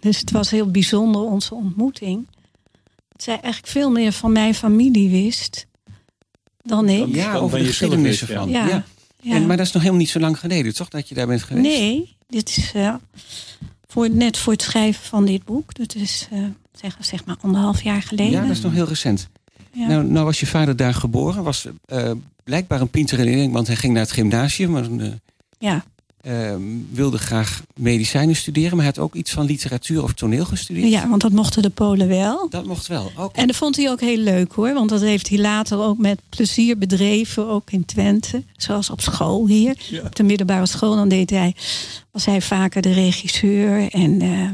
Dus 0.00 0.18
het 0.18 0.30
was 0.30 0.50
heel 0.50 0.70
bijzonder, 0.70 1.20
onze 1.20 1.54
ontmoeting. 1.54 2.26
Dat 3.08 3.22
zij 3.22 3.40
eigenlijk 3.40 3.66
veel 3.66 3.90
meer 3.90 4.12
van 4.12 4.32
mijn 4.32 4.54
familie 4.54 5.10
wist 5.10 5.66
dan 6.62 6.88
ik. 6.88 7.14
Ja, 7.14 7.36
over 7.36 7.58
de 7.58 7.64
je 7.64 7.72
zelf 7.72 7.90
geschiedenis 7.90 8.20
wist, 8.20 8.48
ja. 8.48 8.84
Ja. 9.22 9.34
En, 9.34 9.46
maar 9.46 9.56
dat 9.56 9.66
is 9.66 9.72
nog 9.72 9.82
helemaal 9.82 10.02
niet 10.02 10.10
zo 10.10 10.20
lang 10.20 10.38
geleden, 10.38 10.74
toch? 10.74 10.88
Dat 10.88 11.08
je 11.08 11.14
daar 11.14 11.26
bent 11.26 11.42
geweest? 11.42 11.66
Nee, 11.66 12.16
dit 12.28 12.48
is 12.48 12.72
eh, 12.74 12.94
voor, 13.86 14.10
net 14.10 14.36
voor 14.36 14.52
het 14.52 14.62
schrijven 14.62 15.04
van 15.04 15.24
dit 15.24 15.44
boek. 15.44 15.74
Dat 15.74 15.94
is 15.94 16.28
eh, 16.30 16.44
zeg, 16.72 16.96
zeg 17.00 17.24
maar 17.24 17.36
anderhalf 17.40 17.82
jaar 17.82 18.02
geleden. 18.02 18.32
Ja, 18.32 18.40
dat 18.40 18.50
is 18.50 18.60
nog 18.60 18.72
heel 18.72 18.86
recent. 18.86 19.28
Ja. 19.72 19.86
Nou, 19.86 20.04
nou 20.04 20.24
was 20.24 20.40
je 20.40 20.46
vader 20.46 20.76
daar 20.76 20.94
geboren. 20.94 21.42
Was 21.42 21.66
eh, 21.84 22.10
blijkbaar 22.44 22.80
een 22.80 22.90
pinter 22.90 23.50
want 23.50 23.66
hij 23.66 23.76
ging 23.76 23.92
naar 23.92 24.02
het 24.02 24.12
gymnasium. 24.12 24.70
Maar, 24.70 24.84
eh, 24.84 25.12
ja. 25.58 25.84
Eh, 26.20 26.54
wilde 26.92 27.18
graag 27.18 27.62
medicijnen 27.74 28.36
studeren. 28.36 28.76
Maar 28.76 28.84
hij 28.84 28.94
had 28.96 29.04
ook 29.04 29.14
iets 29.14 29.30
van 29.30 29.44
literatuur 29.44 30.02
of 30.02 30.12
toneel 30.12 30.44
gestudeerd. 30.44 30.90
ja, 30.90 31.08
want 31.08 31.20
dat 31.20 31.32
mochten 31.32 31.62
de 31.62 31.70
Polen 31.70 32.08
wel. 32.08 32.48
Dat 32.50 32.64
mocht 32.64 32.86
wel. 32.86 33.12
Oké. 33.16 33.40
En 33.40 33.46
dat 33.46 33.56
vond 33.56 33.76
hij 33.76 33.90
ook 33.90 34.00
heel 34.00 34.16
leuk 34.18 34.52
hoor. 34.52 34.74
Want 34.74 34.88
dat 34.88 35.00
heeft 35.00 35.28
hij 35.28 35.38
later 35.38 35.78
ook 35.78 35.98
met 35.98 36.20
plezier 36.28 36.78
bedreven. 36.78 37.48
Ook 37.48 37.70
in 37.70 37.84
Twente. 37.84 38.42
Zoals 38.56 38.90
op 38.90 39.00
school 39.00 39.46
hier. 39.46 39.76
Ja. 39.90 40.02
Op 40.02 40.16
de 40.16 40.22
middelbare 40.22 40.66
school. 40.66 40.94
Dan 40.94 41.08
deed 41.08 41.30
hij, 41.30 41.54
was 42.10 42.24
hij 42.24 42.40
vaker 42.40 42.82
de 42.82 42.92
regisseur. 42.92 43.92
En 43.92 44.20
eh, 44.20 44.50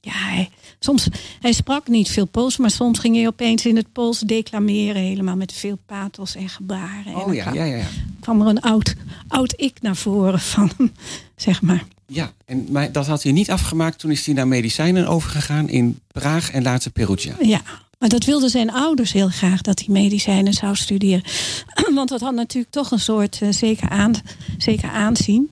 ja, 0.00 0.12
hij, 0.12 0.50
soms, 0.80 1.08
hij 1.40 1.52
sprak 1.52 1.88
niet 1.88 2.10
veel 2.10 2.26
Pools. 2.26 2.56
Maar 2.56 2.70
soms 2.70 2.98
ging 2.98 3.16
hij 3.16 3.26
opeens 3.26 3.66
in 3.66 3.76
het 3.76 3.92
Pools 3.92 4.18
declameren. 4.18 5.02
Helemaal 5.02 5.36
met 5.36 5.52
veel 5.52 5.78
pathos 5.86 6.34
en 6.34 6.48
gebaren. 6.48 7.06
en 7.06 7.14
Oh 7.14 7.26
dan 7.26 7.34
ja, 7.34 7.42
kwam, 7.42 7.54
ja, 7.54 7.64
ja. 7.64 7.76
ja. 7.76 7.86
kwam 8.20 8.40
er 8.40 8.46
een 8.46 8.60
oud, 8.60 8.94
oud 9.28 9.54
ik 9.56 9.82
naar 9.82 9.96
voren 9.96 10.40
van 10.40 10.70
hem. 10.76 10.92
Zeg 11.36 11.62
maar. 11.62 11.84
Ja, 12.06 12.32
en, 12.44 12.66
maar 12.70 12.92
dat 12.92 13.06
had 13.06 13.22
hij 13.22 13.32
niet 13.32 13.50
afgemaakt. 13.50 13.98
Toen 13.98 14.10
is 14.10 14.26
hij 14.26 14.34
naar 14.34 14.48
medicijnen 14.48 15.06
overgegaan 15.06 15.68
in 15.68 16.00
Praag 16.12 16.50
en 16.50 16.62
later 16.62 16.90
Perugia. 16.90 17.34
Ja, 17.40 17.60
maar 17.98 18.08
dat 18.08 18.24
wilden 18.24 18.50
zijn 18.50 18.70
ouders 18.70 19.12
heel 19.12 19.28
graag 19.28 19.60
dat 19.60 19.78
hij 19.78 19.88
medicijnen 19.88 20.52
zou 20.52 20.76
studeren. 20.76 21.22
Want 21.94 22.08
dat 22.08 22.20
had 22.20 22.34
natuurlijk 22.34 22.72
toch 22.72 22.90
een 22.90 23.00
soort 23.00 23.42
eh, 23.42 23.48
zeker, 23.50 23.88
aan, 23.88 24.14
zeker 24.58 24.90
aanzien. 24.90 25.50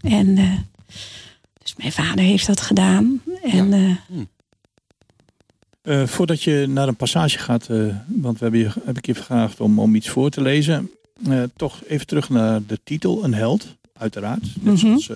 En 0.00 0.38
eh, 0.38 0.52
dus 1.62 1.74
mijn 1.76 1.92
vader 1.92 2.24
heeft 2.24 2.46
dat 2.46 2.60
gedaan. 2.60 3.22
En 3.42 3.72
eh, 3.72 4.18
Eh, 5.90 6.06
voordat 6.06 6.42
je 6.42 6.66
naar 6.68 6.88
een 6.88 6.96
passage 6.96 7.38
gaat, 7.38 7.68
eh, 7.68 7.96
want 8.06 8.38
we 8.38 8.42
hebben 8.42 8.60
je, 8.60 8.70
heb 8.84 8.98
ik 8.98 9.06
je 9.06 9.14
gevraagd 9.14 9.60
om, 9.60 9.78
om 9.78 9.94
iets 9.94 10.08
voor 10.08 10.30
te 10.30 10.42
lezen. 10.42 10.90
eh, 11.28 11.42
toch 11.56 11.84
even 11.84 12.06
terug 12.06 12.28
naar 12.28 12.66
de 12.66 12.80
titel, 12.84 13.24
Een 13.24 13.34
held, 13.34 13.76
uiteraard. 13.92 14.42
Net 14.60 14.74
Mhm. 14.74 14.76
zoals 14.76 15.10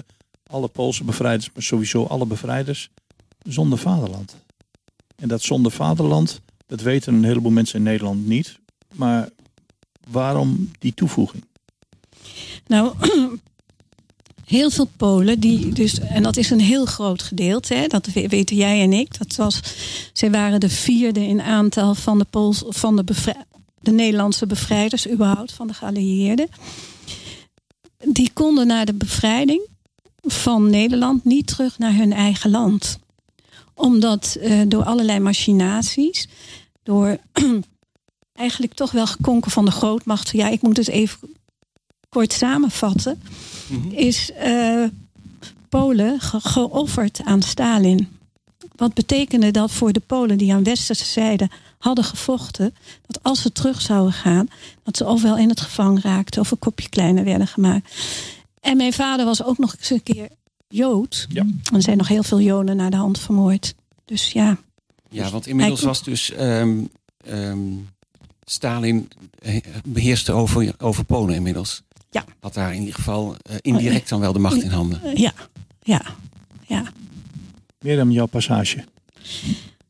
alle 0.47 0.69
Poolse 0.69 1.05
bevrijders, 1.05 1.51
maar 1.55 1.63
sowieso 1.63 2.05
alle 2.05 2.27
bevrijders, 2.27 2.91
zonder 3.43 3.79
vaderland. 3.79 4.37
En 5.17 5.29
dat 5.29 5.43
zonder 5.43 5.73
vaderland, 5.73 6.41
dat 6.67 6.81
weten 6.81 7.15
een 7.15 7.25
heleboel 7.25 7.51
mensen 7.53 7.79
in 7.79 7.83
Nederland 7.85 8.27
niet. 8.27 8.59
Maar 8.95 9.29
waarom 10.11 10.71
die 10.79 10.95
toevoeging? 10.95 11.45
nou, 12.67 12.95
heel 14.45 14.71
veel 14.71 14.89
Polen, 14.97 15.41
die 15.41 15.69
dus, 15.73 15.99
en 16.01 16.23
dat 16.23 16.37
is 16.37 16.51
een 16.51 16.61
heel 16.61 16.85
groot 16.85 17.23
gedeelte, 17.23 17.75
hè, 17.75 17.87
dat 17.87 18.07
we- 18.07 18.29
weten 18.29 18.57
jij 18.57 18.81
en 18.83 18.93
ik. 18.93 19.19
Dat 19.19 19.35
was, 19.37 19.61
zij 20.13 20.31
waren 20.31 20.61
de 20.61 20.69
vierde 20.69 21.21
in 21.27 21.41
aantal 21.41 21.95
van 21.95 22.19
de, 22.19 22.25
Pools, 22.25 22.63
van 22.69 22.97
de, 22.97 23.05
de 23.81 23.91
Nederlandse 23.91 24.47
bevrijders, 24.47 25.09
überhaupt 25.09 25.53
van 25.53 25.67
de 25.67 25.75
geallieerden. 25.75 26.49
Die 28.05 28.31
konden 28.33 28.67
na 28.67 28.85
de 28.85 28.95
bevrijding 28.95 29.61
van 30.23 30.71
Nederland 30.71 31.25
niet 31.25 31.47
terug 31.47 31.79
naar 31.79 31.95
hun 31.95 32.13
eigen 32.13 32.51
land. 32.51 32.99
Omdat 33.75 34.37
eh, 34.41 34.61
door 34.69 34.85
allerlei 34.85 35.19
machinaties, 35.19 36.29
door 36.83 37.17
eigenlijk 38.35 38.75
toch 38.75 38.91
wel 38.91 39.07
gekonken 39.07 39.51
van 39.51 39.65
de 39.65 39.71
grootmachten. 39.71 40.39
Ja, 40.39 40.49
ik 40.49 40.63
moet 40.63 40.77
het 40.77 40.89
even 40.89 41.19
kort 42.15 42.33
samenvatten. 42.33 43.23
Mhm. 43.69 43.89
Is 43.91 44.33
eh, 44.33 44.85
Polen 45.69 46.21
ge- 46.21 46.41
geofferd 46.41 47.21
aan 47.25 47.43
Stalin. 47.43 48.09
Wat 48.77 48.95
betekende 48.95 49.51
dat 49.51 49.71
voor 49.71 49.93
de 49.93 50.01
Polen 50.01 50.39
die 50.39 50.53
aan 50.55 50.63
westerse 50.65 51.05
zijde 51.05 51.49
hadden 51.79 52.05
gevochten, 52.05 52.75
dat 53.07 53.23
als 53.23 53.43
ze 53.43 53.53
terug 53.53 53.81
zouden 53.81 54.13
gaan, 54.13 54.49
dat 54.83 54.97
ze 54.97 55.07
ofwel 55.07 55.37
in 55.39 55.49
het 55.49 55.61
gevangen 55.61 56.01
raakten 56.03 56.41
of 56.41 56.51
een 56.51 56.59
kopje 56.59 56.89
kleiner 56.89 57.25
werden 57.25 57.47
gemaakt. 57.47 57.95
En 58.61 58.77
mijn 58.77 58.93
vader 58.93 59.25
was 59.25 59.43
ook 59.45 59.59
nog 59.59 59.75
eens 59.79 59.91
een 59.91 60.03
keer 60.03 60.29
Jood. 60.69 61.27
Ja. 61.29 61.47
Er 61.75 61.83
zijn 61.83 61.97
nog 61.97 62.09
heel 62.09 62.23
veel 62.23 62.41
Joden 62.41 62.77
naar 62.77 62.91
de 62.91 62.97
hand 62.97 63.19
vermoord. 63.21 63.75
Dus 64.05 64.33
ja, 64.33 64.57
Ja, 65.11 65.31
want 65.31 65.47
inmiddels 65.47 65.83
was 65.83 66.03
dus 66.03 66.31
ehm, 66.33 66.79
ehm, 67.25 67.59
Stalin 68.45 69.09
eh, 69.39 69.57
beheerste 69.85 70.33
over, 70.33 70.75
over 70.79 71.05
Polen 71.05 71.35
inmiddels. 71.35 71.83
Ja. 72.15 72.25
Had 72.41 72.55
daar 72.55 72.75
in 72.75 72.81
ieder 72.81 72.95
geval 72.95 73.37
eh, 73.43 73.57
indirect 73.61 74.09
dan 74.09 74.21
wel 74.21 74.33
de 74.33 74.39
macht 74.39 74.63
in 74.63 74.71
handen. 74.71 75.03
eh, 75.03 75.15
ja, 75.15 75.33
ja, 75.83 76.03
ja. 76.67 76.83
Meer 77.79 77.97
dan 77.97 78.13
jouw 78.13 78.27
passage. 78.27 78.85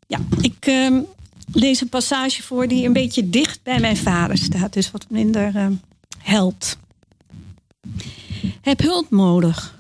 Ja, 0.07 0.19
ik 0.40 0.66
ehm, 0.66 1.00
lees 1.52 1.81
een 1.81 1.88
passage 1.88 2.43
voor 2.43 2.69
die 2.69 2.87
een 2.87 2.93
beetje 2.93 3.31
dicht 3.31 3.62
bij 3.62 3.81
mijn 3.81 3.97
vader 3.97 4.38
staat. 4.38 4.73
Dus 4.73 4.90
wat 4.90 5.07
minder 5.11 5.57
ehm, 5.57 5.73
helpt. 6.19 6.78
Heb 8.61 8.81
hulp 8.81 9.11
nodig. 9.11 9.78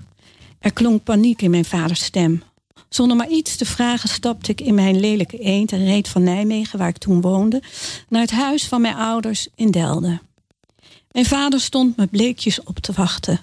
Er 0.58 0.72
klonk 0.72 1.04
paniek 1.04 1.42
in 1.42 1.50
mijn 1.50 1.64
vaders 1.64 2.04
stem. 2.04 2.42
Zonder 2.88 3.16
maar 3.16 3.28
iets 3.28 3.56
te 3.56 3.64
vragen 3.64 4.08
stapte 4.08 4.50
ik 4.50 4.60
in 4.60 4.74
mijn 4.74 5.00
lelijke 5.00 5.38
eend 5.38 5.72
en 5.72 5.84
reed 5.84 6.08
van 6.08 6.22
Nijmegen, 6.22 6.78
waar 6.78 6.88
ik 6.88 6.98
toen 6.98 7.20
woonde, 7.20 7.62
naar 8.08 8.20
het 8.20 8.30
huis 8.30 8.66
van 8.66 8.80
mijn 8.80 8.94
ouders 8.96 9.48
in 9.54 9.70
Delden. 9.70 10.20
Mijn 11.14 11.26
vader 11.26 11.60
stond 11.60 11.96
me 11.96 12.06
bleekjes 12.06 12.62
op 12.62 12.78
te 12.78 12.92
wachten. 12.92 13.40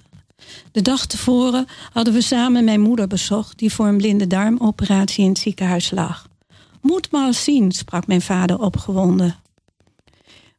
De 0.71 0.81
dag 0.81 1.05
tevoren 1.05 1.67
hadden 1.91 2.13
we 2.13 2.21
samen 2.21 2.63
mijn 2.63 2.81
moeder 2.81 3.07
bezocht, 3.07 3.57
die 3.57 3.73
voor 3.73 3.87
een 3.87 3.97
blinde 3.97 4.27
darmoperatie 4.27 5.23
in 5.23 5.29
het 5.29 5.39
ziekenhuis 5.39 5.91
lag. 5.91 6.27
Moet 6.81 7.11
maar 7.11 7.27
eens 7.27 7.43
zien, 7.43 7.71
sprak 7.71 8.07
mijn 8.07 8.21
vader 8.21 8.59
opgewonden. 8.59 9.35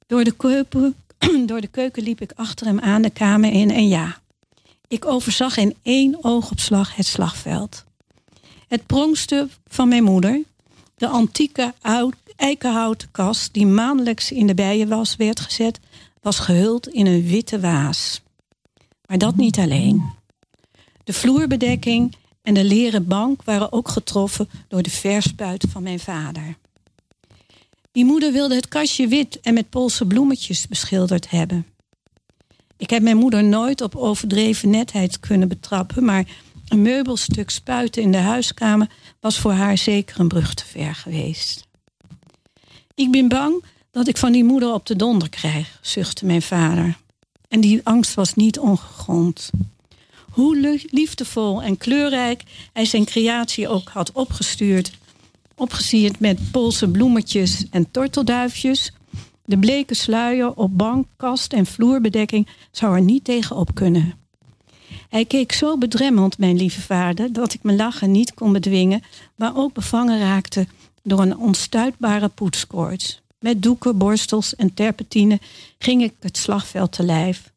Door 0.07 0.25
de, 0.25 0.37
keuken, 0.37 0.97
door 1.47 1.61
de 1.61 1.67
keuken 1.67 2.03
liep 2.03 2.21
ik 2.21 2.33
achter 2.35 2.67
hem 2.67 2.81
aan 2.81 3.03
de 3.03 3.11
kamer 3.11 3.53
in 3.53 3.71
en 3.71 3.89
ja, 3.89 4.21
ik 4.89 5.07
overzag 5.07 5.57
in 5.57 5.77
één 5.83 6.25
oogopslag 6.25 6.97
het 6.97 7.07
slagveld. 7.07 7.85
Het 8.69 8.87
prongstuk 8.87 9.51
van 9.67 9.89
mijn 9.89 10.05
moeder, 10.05 10.43
de 10.97 11.09
antieke 11.09 11.75
oud, 11.81 12.15
eikenhouten 12.37 13.11
kast 13.11 13.55
die 13.55 13.67
maandelijks 13.67 14.33
in 14.33 14.47
de 14.47 14.55
bijenwas 14.55 15.17
werd 15.17 15.41
gezet, 15.41 15.81
was 16.21 16.39
gehuld 16.39 16.89
in 16.89 17.07
een 17.07 17.27
witte 17.27 17.61
waas. 17.61 18.23
Maar 19.07 19.19
dat 19.19 19.37
niet 19.37 19.59
alleen. 19.59 20.03
De 21.05 21.13
vloerbedekking 21.13 22.17
en 22.43 22.55
de 22.55 22.65
leren 22.65 23.07
bank 23.07 23.43
waren 23.43 23.73
ook 23.73 23.89
getroffen 23.89 24.49
door 24.69 24.83
de 24.83 24.91
verspuit 24.91 25.67
van 25.71 25.83
mijn 25.83 26.01
vader. 26.01 26.57
Die 27.93 28.05
moeder 28.05 28.33
wilde 28.33 28.55
het 28.55 28.69
kastje 28.69 29.07
wit 29.07 29.41
en 29.41 29.55
met 29.55 29.71
Poolse 29.71 30.07
bloemetjes 30.07 30.69
beschilderd 30.69 31.31
hebben. 31.31 31.67
Ik 32.77 32.91
heb 32.91 33.03
mijn 33.03 33.17
moeder 33.17 33.45
nooit 33.45 33.81
op 33.81 33.97
overdreven 33.97 34.71
netheid 34.71 35.21
kunnen 35.21 35.49
betrappen, 35.49 36.05
maar 36.05 36.27
een 36.69 36.83
meubelstuk 36.83 37.51
spuiten 37.51 38.03
in 38.03 38.13
de 38.13 38.19
huiskamer 38.19 38.91
was 39.21 39.39
voor 39.39 39.53
haar 39.53 39.79
zeker 39.79 40.21
een 40.21 40.29
brug 40.29 40.55
te 40.55 40.65
ver 40.67 40.95
geweest. 40.95 41.71
Ik 42.95 43.11
ben 43.11 43.29
bang 43.29 43.65
dat 43.91 44.09
ik 44.09 44.17
van 44.17 44.33
die 44.33 44.45
moeder 44.45 44.73
op 44.73 44.87
de 44.87 44.97
donder 44.97 45.29
krijg, 45.29 45.79
zuchtte 45.81 46.27
mijn 46.27 46.43
vader. 46.43 46.97
En 47.49 47.61
die 47.61 47.81
angst 47.85 48.15
was 48.15 48.35
niet 48.35 48.59
ongegrond. 48.59 49.51
Hoe 50.31 50.81
liefdevol 50.91 51.63
en 51.63 51.77
kleurrijk 51.77 52.43
hij 52.73 52.85
zijn 52.85 53.05
creatie 53.05 53.69
ook 53.69 53.89
had 53.89 54.13
opgestuurd, 54.13 54.93
opgesierd 55.57 56.21
met 56.21 56.51
Poolse 56.51 56.89
bloemetjes 56.89 57.67
en 57.71 57.91
tortelduifjes, 57.91 58.93
de 59.45 59.59
bleke 59.59 59.95
sluier 59.95 60.55
op 60.55 60.79
bank, 60.79 61.07
kast 61.17 61.53
en 61.53 61.67
vloerbedekking 61.67 62.49
zou 62.71 62.95
er 62.95 63.03
niet 63.03 63.25
tegenop 63.25 63.75
kunnen. 63.75 64.15
Hij 65.09 65.25
keek 65.25 65.53
zo 65.53 65.79
bedremmeld, 65.79 66.39
mijn 66.39 66.57
lieve 66.57 66.81
vader, 66.81 67.33
dat 67.33 67.55
ik 67.55 67.63
mijn 67.63 67.77
lachen 67.77 68.11
niet 68.11 68.35
kon 68.35 68.53
bedwingen, 68.53 69.03
maar 69.37 69.57
ook 69.57 69.73
bevangen 69.73 70.19
raakte 70.19 70.67
door 71.03 71.21
een 71.21 71.37
onstuitbare 71.37 72.29
poetskoorts. 72.29 73.23
Met 73.41 73.63
doeken, 73.63 73.99
borstels 73.99 74.57
en 74.57 74.75
terpentine 74.75 75.41
ging 75.79 76.03
ik 76.03 76.15
het 76.21 76.37
slagveld 76.37 76.93
te 76.93 77.03
lijf. 77.03 77.53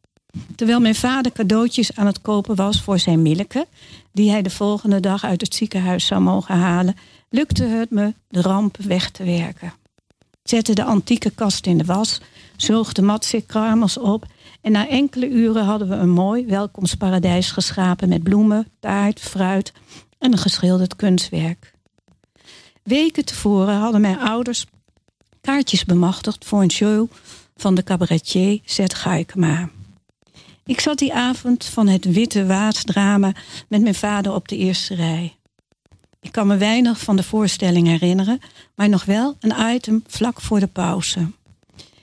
Terwijl 0.54 0.80
mijn 0.80 0.94
vader 0.94 1.32
cadeautjes 1.32 1.96
aan 1.96 2.06
het 2.06 2.20
kopen 2.20 2.56
was 2.56 2.82
voor 2.82 2.98
zijn 2.98 3.22
Milleke, 3.22 3.66
die 4.12 4.30
hij 4.30 4.42
de 4.42 4.50
volgende 4.50 5.00
dag 5.00 5.24
uit 5.24 5.40
het 5.40 5.54
ziekenhuis 5.54 6.06
zou 6.06 6.20
mogen 6.20 6.54
halen, 6.54 6.96
lukte 7.30 7.64
het 7.64 7.90
me 7.90 8.14
de 8.28 8.40
ramp 8.40 8.76
weg 8.76 9.10
te 9.10 9.24
werken. 9.24 9.72
Ik 10.18 10.52
zette 10.52 10.74
de 10.74 10.84
antieke 10.84 11.30
kast 11.30 11.66
in 11.66 11.78
de 11.78 11.84
was, 11.84 12.20
zoog 12.56 12.92
de 12.92 13.02
matzikramers 13.02 13.98
op 13.98 14.26
en 14.60 14.72
na 14.72 14.88
enkele 14.88 15.28
uren 15.28 15.64
hadden 15.64 15.88
we 15.88 15.94
een 15.94 16.10
mooi 16.10 16.46
welkomstparadijs 16.46 17.50
geschapen 17.50 18.08
met 18.08 18.22
bloemen, 18.22 18.66
taart, 18.80 19.20
fruit 19.20 19.72
en 20.18 20.32
een 20.32 20.38
geschilderd 20.38 20.96
kunstwerk. 20.96 21.75
Weken 22.86 23.24
tevoren 23.24 23.74
hadden 23.74 24.00
mijn 24.00 24.18
ouders 24.18 24.66
kaartjes 25.40 25.84
bemachtigd 25.84 26.44
voor 26.44 26.62
een 26.62 26.70
show 26.70 27.10
van 27.56 27.74
de 27.74 27.82
cabaretier 27.82 28.60
Zet 28.64 28.94
Gaikema. 28.94 29.68
Ik 30.64 30.80
zat 30.80 30.98
die 30.98 31.14
avond 31.14 31.64
van 31.64 31.88
het 31.88 32.12
Witte 32.12 32.46
Waasdrama 32.46 33.32
met 33.68 33.82
mijn 33.82 33.94
vader 33.94 34.34
op 34.34 34.48
de 34.48 34.56
eerste 34.56 34.94
rij. 34.94 35.36
Ik 36.20 36.32
kan 36.32 36.46
me 36.46 36.56
weinig 36.56 37.00
van 37.00 37.16
de 37.16 37.22
voorstelling 37.22 37.86
herinneren, 37.86 38.40
maar 38.74 38.88
nog 38.88 39.04
wel 39.04 39.36
een 39.40 39.74
item 39.74 40.02
vlak 40.06 40.40
voor 40.40 40.60
de 40.60 40.66
pauze. 40.66 41.30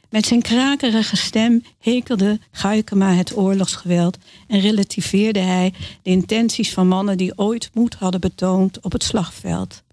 Met 0.09 0.25
zijn 0.25 0.41
krakerige 0.41 1.15
stem 1.17 1.63
hekelde 1.79 2.39
Gaikema 2.51 3.13
het 3.13 3.37
oorlogsgeweld 3.37 4.17
en 4.47 4.59
relativeerde 4.59 5.39
hij 5.39 5.73
de 6.01 6.09
intenties 6.09 6.73
van 6.73 6.87
mannen 6.87 7.17
die 7.17 7.37
ooit 7.37 7.69
moed 7.73 7.93
hadden 7.93 8.21
betoond 8.21 8.81
op 8.81 8.91
het 8.91 9.03
slagveld. 9.03 9.83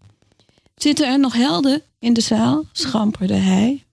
Zitten 0.83 1.09
er 1.09 1.19
nog 1.19 1.33
helden 1.33 1.83
in 1.99 2.13
de 2.13 2.21
zaal? 2.21 2.65
schamperde 2.73 3.35
hij. 3.35 3.85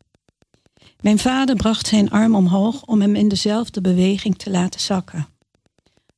Mijn 1.01 1.20
vader 1.20 1.56
bracht 1.56 1.88
zijn 1.88 2.10
arm 2.10 2.36
omhoog 2.36 2.86
om 2.86 3.01
hem 3.01 3.15
in 3.15 3.27
dezelfde 3.27 3.82
beweging 3.82 4.38
te 4.38 4.50
laten 4.50 4.79
zakken. 4.79 5.27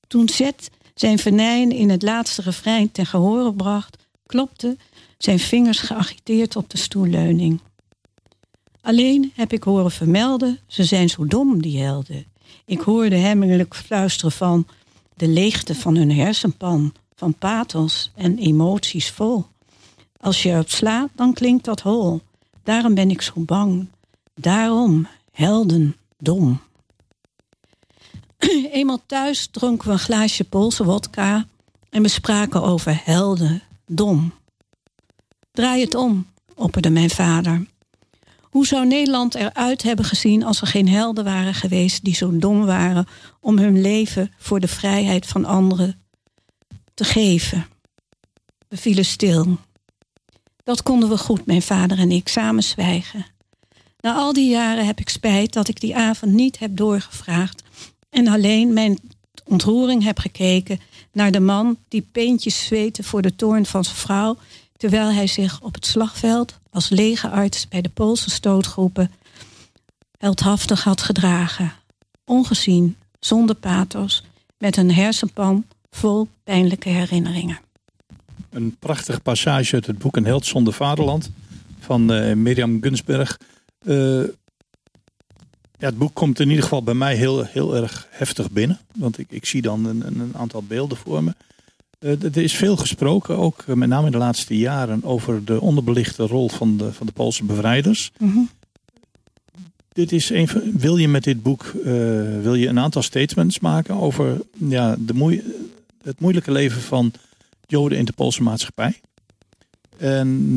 Toen 0.08 0.30
Zet 0.30 0.70
zijn 0.96 1.20
venijn 1.20 1.72
in 1.72 1.90
het 1.90 2.02
laatste 2.02 2.42
refrein 2.42 2.92
ten 2.92 3.06
gehore 3.06 3.54
bracht, 3.54 3.98
klopte 4.26 4.78
zijn 5.18 5.40
vingers 5.40 5.80
geagiteerd 5.80 6.56
op 6.56 6.70
de 6.70 6.78
stoelleuning. 6.78 7.60
Alleen 8.82 9.32
heb 9.36 9.54
ik 9.54 9.63
horen 9.63 9.91
vermelden, 9.91 10.60
ze 10.67 10.84
zijn 10.84 11.10
zo 11.10 11.26
dom, 11.26 11.62
die 11.62 11.82
helden. 11.82 12.26
Ik 12.65 12.80
hoorde 12.80 13.15
hemmelijk 13.15 13.76
fluisteren 13.76 14.32
van 14.32 14.67
de 15.15 15.28
leegte 15.28 15.76
van 15.76 15.96
hun 15.96 16.12
hersenpan, 16.12 16.93
van 17.15 17.34
pathos 17.34 18.12
en 18.15 18.38
emoties 18.38 19.10
vol. 19.10 19.46
Als 20.21 20.43
je 20.43 20.49
erop 20.49 20.69
slaat, 20.69 21.10
dan 21.15 21.34
klinkt 21.34 21.65
dat 21.65 21.82
hol. 21.82 22.21
Daarom 22.63 22.93
ben 22.93 23.10
ik 23.10 23.21
zo 23.21 23.34
bang. 23.36 23.88
Daarom, 24.36 25.08
helden, 25.32 25.95
dom. 26.17 26.62
Eenmaal 28.71 29.01
thuis 29.05 29.47
dronken 29.47 29.88
we 29.88 29.93
een 29.93 29.99
glaasje 29.99 30.43
Poolse 30.43 30.84
wodka 30.84 31.45
en 31.89 32.01
we 32.01 32.08
spraken 32.08 32.63
over 32.63 33.01
helden, 33.03 33.62
dom. 33.86 34.34
Draai 35.51 35.82
het 35.82 35.95
om, 35.95 36.27
opperde 36.55 36.89
mijn 36.89 37.10
vader. 37.10 37.65
Hoe 38.41 38.67
zou 38.67 38.88
Nederland 38.88 39.36
eruit 39.36 39.84
hebben 39.84 40.05
gezien 40.05 40.43
als 40.43 40.62
er 40.62 40.67
geen 40.67 40.88
helden 40.88 41.23
waren 41.23 41.53
geweest 41.53 42.03
die 42.03 42.15
zo 42.15 42.38
dom 42.38 42.65
waren 42.65 43.08
om 43.39 43.58
hun 43.58 43.82
leven 43.82 44.32
voor 44.38 44.60
de 44.60 44.67
vrijheid 44.67 45.25
van 45.25 45.45
anderen 45.45 46.01
te 46.93 47.03
geven? 47.03 47.67
We 48.67 48.77
vielen 48.77 49.05
stil. 49.05 49.58
Dat 50.69 50.84
konden 50.84 51.10
we 51.10 51.17
goed, 51.17 51.45
mijn 51.45 51.62
vader 51.62 51.97
en 51.97 52.12
ik, 52.12 52.27
samen 52.27 52.63
zwijgen. 52.63 53.25
Na 53.99 54.13
al 54.13 54.34
die 54.34 54.49
jaren 54.49 54.86
heb 54.86 54.99
ik 54.99 55.10
spijt 55.10 55.53
dat 55.53 55.67
ik 55.67 55.79
die 55.79 55.95
avond 55.95 56.32
niet 56.32 56.60
heb 56.60 56.77
doorgevraagd 56.77 57.63
en 58.10 58.27
alleen 58.27 58.73
mijn 58.73 58.99
ontroering 59.45 60.03
heb 60.03 60.19
gekeken 60.19 60.79
naar 61.12 61.32
de 61.32 61.39
man 61.39 61.77
die 61.88 62.01
peentjes 62.01 62.65
zweette 62.65 63.03
voor 63.03 63.21
de 63.21 63.36
toorn 63.36 63.65
van 63.65 63.84
zijn 63.84 63.95
vrouw, 63.95 64.38
terwijl 64.77 65.12
hij 65.12 65.27
zich 65.27 65.62
op 65.62 65.73
het 65.73 65.86
slagveld 65.86 66.60
als 66.71 66.89
legerarts 66.89 67.67
bij 67.67 67.82
de 67.82 67.89
Poolse 67.89 68.29
stootgroepen 68.29 69.12
heldhaftig 70.17 70.84
had 70.84 71.01
gedragen. 71.01 71.73
Ongezien, 72.25 72.97
zonder 73.19 73.55
pathos, 73.55 74.23
met 74.58 74.77
een 74.77 74.93
hersenpan 74.93 75.65
vol 75.91 76.27
pijnlijke 76.43 76.89
herinneringen. 76.89 77.60
Een 78.50 78.76
prachtige 78.80 79.20
passage 79.20 79.74
uit 79.74 79.86
het 79.86 79.98
boek 79.98 80.18
Een 80.18 80.26
held 80.26 80.46
zonder 80.46 80.74
vaderland 80.74 81.32
van 81.80 82.14
uh, 82.14 82.34
Mirjam 82.34 82.82
Gunsberg. 82.82 83.40
Uh, 83.84 84.24
ja, 85.78 85.86
het 85.86 85.98
boek 85.98 86.14
komt 86.14 86.40
in 86.40 86.48
ieder 86.48 86.64
geval 86.64 86.84
bij 86.84 86.94
mij 86.94 87.16
heel, 87.16 87.44
heel 87.44 87.76
erg 87.76 88.08
heftig 88.10 88.52
binnen. 88.52 88.80
Want 88.96 89.18
ik, 89.18 89.28
ik 89.30 89.46
zie 89.46 89.62
dan 89.62 89.86
een, 89.86 90.20
een 90.20 90.32
aantal 90.36 90.64
beelden 90.64 90.98
voor 90.98 91.24
me. 91.24 91.36
Uh, 92.00 92.24
er 92.24 92.38
is 92.38 92.56
veel 92.56 92.78
gesproken, 92.78 93.38
ook 93.38 93.66
met 93.68 93.90
name 93.90 94.06
in 94.06 94.12
de 94.12 94.18
laatste 94.18 94.58
jaren, 94.58 95.04
over 95.04 95.46
de 95.46 95.62
onderbelichte 95.62 96.24
rol 96.24 96.50
van 96.50 96.78
de, 96.78 96.94
van 96.94 97.06
de 97.06 97.12
Poolse 97.12 97.44
bevrijders. 97.44 98.12
Mm 98.18 98.32
-hmm. 98.32 98.50
Dit 99.94 100.12
is 100.12 100.30
een, 100.30 100.50
wil 100.74 100.98
je 100.98 101.08
met 101.08 101.24
dit 101.24 101.44
boek 101.44 101.72
wil 102.42 102.56
je 102.56 102.68
een 102.68 102.80
aantal 102.80 103.02
statements 103.02 103.60
maken 103.60 103.96
over 103.96 104.42
ja, 104.58 104.96
de 105.00 105.14
moe, 105.14 105.44
het 106.04 106.20
moeilijke 106.20 106.52
leven 106.52 106.82
van 106.82 107.14
Joden 107.69 107.97
in 107.97 108.05
de 108.05 108.13
Poolse 108.13 108.43
maatschappij. 108.43 108.99
En 109.97 110.27
uh, 110.49 110.55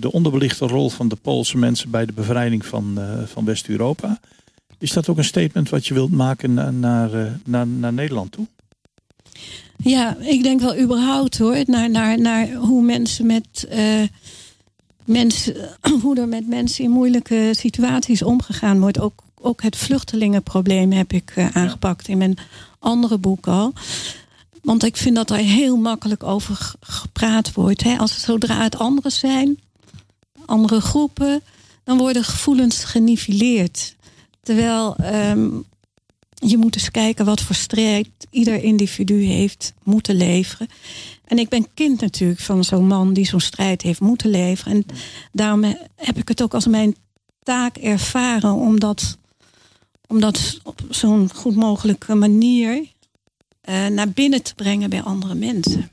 de 0.00 0.12
onderbelichte 0.12 0.66
rol 0.66 0.90
van 0.90 1.08
de 1.08 1.16
Poolse 1.16 1.58
mensen 1.58 1.90
bij 1.90 2.06
de 2.06 2.12
bevrijding 2.12 2.66
van, 2.66 2.94
uh, 2.98 3.22
van 3.26 3.44
West-Europa. 3.44 4.20
Is 4.78 4.92
dat 4.92 5.08
ook 5.08 5.18
een 5.18 5.24
statement 5.24 5.68
wat 5.68 5.86
je 5.86 5.94
wilt 5.94 6.10
maken 6.10 6.80
naar, 6.80 7.14
uh, 7.14 7.26
naar, 7.44 7.66
naar 7.66 7.92
Nederland 7.92 8.32
toe? 8.32 8.46
Ja, 9.76 10.16
ik 10.16 10.42
denk 10.42 10.60
wel 10.60 10.78
überhaupt 10.78 11.38
hoor. 11.38 11.62
Naar, 11.64 11.90
naar, 11.90 12.20
naar 12.20 12.52
hoe 12.52 12.82
mensen 12.82 13.26
met. 13.26 13.68
mensen, 15.04 15.54
hoe 16.02 16.20
er 16.20 16.28
met 16.28 16.48
mensen 16.48 16.84
in 16.84 16.90
moeilijke 16.90 17.50
situaties 17.52 18.22
omgegaan 18.22 18.80
wordt. 18.80 19.00
Ook, 19.00 19.22
ook 19.40 19.62
het 19.62 19.76
vluchtelingenprobleem 19.76 20.92
heb 20.92 21.12
ik 21.12 21.50
aangepakt 21.52 22.08
in 22.08 22.18
mijn 22.18 22.38
andere 22.78 23.18
boek 23.18 23.46
al. 23.46 23.72
Want 24.62 24.84
ik 24.84 24.96
vind 24.96 25.16
dat 25.16 25.30
er 25.30 25.36
heel 25.36 25.76
makkelijk 25.76 26.22
over 26.22 26.74
gepraat 26.80 27.52
wordt. 27.52 27.82
Hè. 27.82 27.96
Als 27.96 28.10
het 28.14 28.20
zodra 28.20 28.62
het 28.62 28.78
anderen 28.78 29.12
zijn, 29.12 29.58
andere 30.46 30.80
groepen, 30.80 31.42
dan 31.84 31.98
worden 31.98 32.24
gevoelens 32.24 32.84
geniveleerd. 32.84 33.96
Terwijl 34.42 34.96
um, 35.14 35.64
je 36.34 36.56
moet 36.56 36.74
eens 36.74 36.90
kijken 36.90 37.24
wat 37.24 37.40
voor 37.40 37.54
strijd 37.54 38.08
ieder 38.30 38.62
individu 38.62 39.22
heeft 39.22 39.72
moeten 39.82 40.14
leveren. 40.14 40.68
En 41.24 41.38
ik 41.38 41.48
ben 41.48 41.74
kind 41.74 42.00
natuurlijk 42.00 42.40
van 42.40 42.64
zo'n 42.64 42.86
man 42.86 43.12
die 43.12 43.26
zo'n 43.26 43.40
strijd 43.40 43.82
heeft 43.82 44.00
moeten 44.00 44.30
leveren. 44.30 44.72
En 44.72 44.84
daarom 45.32 45.64
heb 45.96 46.16
ik 46.16 46.28
het 46.28 46.42
ook 46.42 46.54
als 46.54 46.66
mijn 46.66 46.96
taak 47.42 47.76
ervaren 47.76 48.52
om 48.52 48.80
dat, 48.80 49.18
om 50.06 50.20
dat 50.20 50.60
op 50.62 50.82
zo'n 50.88 51.30
goed 51.34 51.54
mogelijke 51.54 52.14
manier 52.14 52.86
uh, 53.68 53.86
naar 53.86 54.08
binnen 54.08 54.42
te 54.42 54.54
brengen 54.54 54.90
bij 54.90 55.02
andere 55.02 55.34
mensen. 55.34 55.90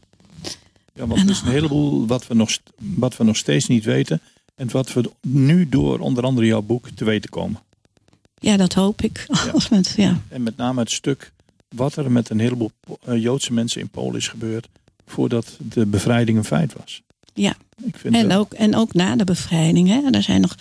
Ja, 0.94 1.08
want 1.08 1.22
er 1.22 1.30
is 1.30 1.42
een 1.42 1.48
heleboel 1.52 2.08
wat 2.08 2.28
we, 2.28 2.34
nog, 2.34 2.58
wat 2.78 3.18
we 3.18 3.24
nog 3.24 3.38
steeds 3.38 3.68
niet 3.68 3.84
weten. 3.84 4.22
En 4.56 4.72
wat 4.72 4.94
we 4.94 5.12
nu 5.22 5.70
door 5.70 6.00
onder 6.00 6.24
andere 6.24 6.48
jouw 6.48 6.62
boek 6.62 6.90
te 6.90 7.06
weten 7.06 7.30
komen. 7.30 7.62
Ja, 8.40 8.58
dat 8.58 8.74
hoop 8.74 9.02
ik. 9.02 9.26
Ja. 9.28 9.52
Als 9.54 9.70
ja. 9.96 10.22
En 10.30 10.44
met 10.44 10.58
name 10.58 10.80
het 10.80 10.92
stuk 10.92 11.32
wat 11.70 11.96
er 11.96 12.12
met 12.12 12.30
een 12.30 12.40
heleboel 12.40 12.72
eh, 13.06 13.22
Joodse 13.22 13.54
mensen 13.54 13.82
in 13.82 13.90
Polen 13.90 14.16
is 14.16 14.28
gebeurd 14.28 14.68
voordat 15.06 15.58
de 15.60 15.86
bevrijding 15.86 16.38
een 16.38 16.44
feit 16.44 16.74
was. 16.74 17.02
Ja. 17.34 17.56
Ik 17.84 17.98
vind 17.98 18.16
En 18.16 18.28
dat- 18.30 18.38
ook, 18.38 18.54
en 18.54 18.76
ook 18.76 18.94
na 18.94 19.16
de 19.16 19.24
bevrijding. 19.24 19.88
Hè? 19.88 20.02
Er 20.12 20.24
zijn 20.24 20.42
nog 20.42 20.56